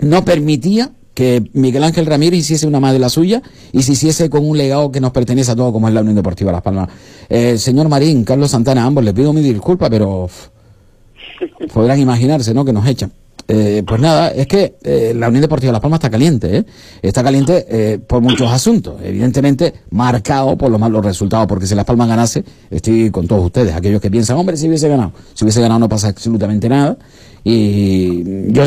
[0.00, 3.40] no permitía que Miguel Ángel Ramírez hiciese una más de la suya
[3.72, 6.16] y se hiciese con un legado que nos pertenece a todos como es la Unión
[6.16, 6.88] Deportiva Las Palmas.
[7.28, 10.28] Eh, señor Marín, Carlos Santana, ambos les pido mi disculpa, pero
[11.72, 12.64] podrán imaginarse, ¿no?
[12.64, 13.12] Que nos echan.
[13.46, 16.64] Eh, pues nada, es que eh, la Unión Deportiva Las Palmas está caliente, ¿eh?
[17.02, 21.84] Está caliente eh, por muchos asuntos, evidentemente marcado por los malos resultados, porque si Las
[21.84, 25.60] Palmas ganase, estoy con todos ustedes, aquellos que piensan, hombre, si hubiese ganado, si hubiese
[25.60, 26.96] ganado no pasa absolutamente nada,
[27.44, 28.66] y yo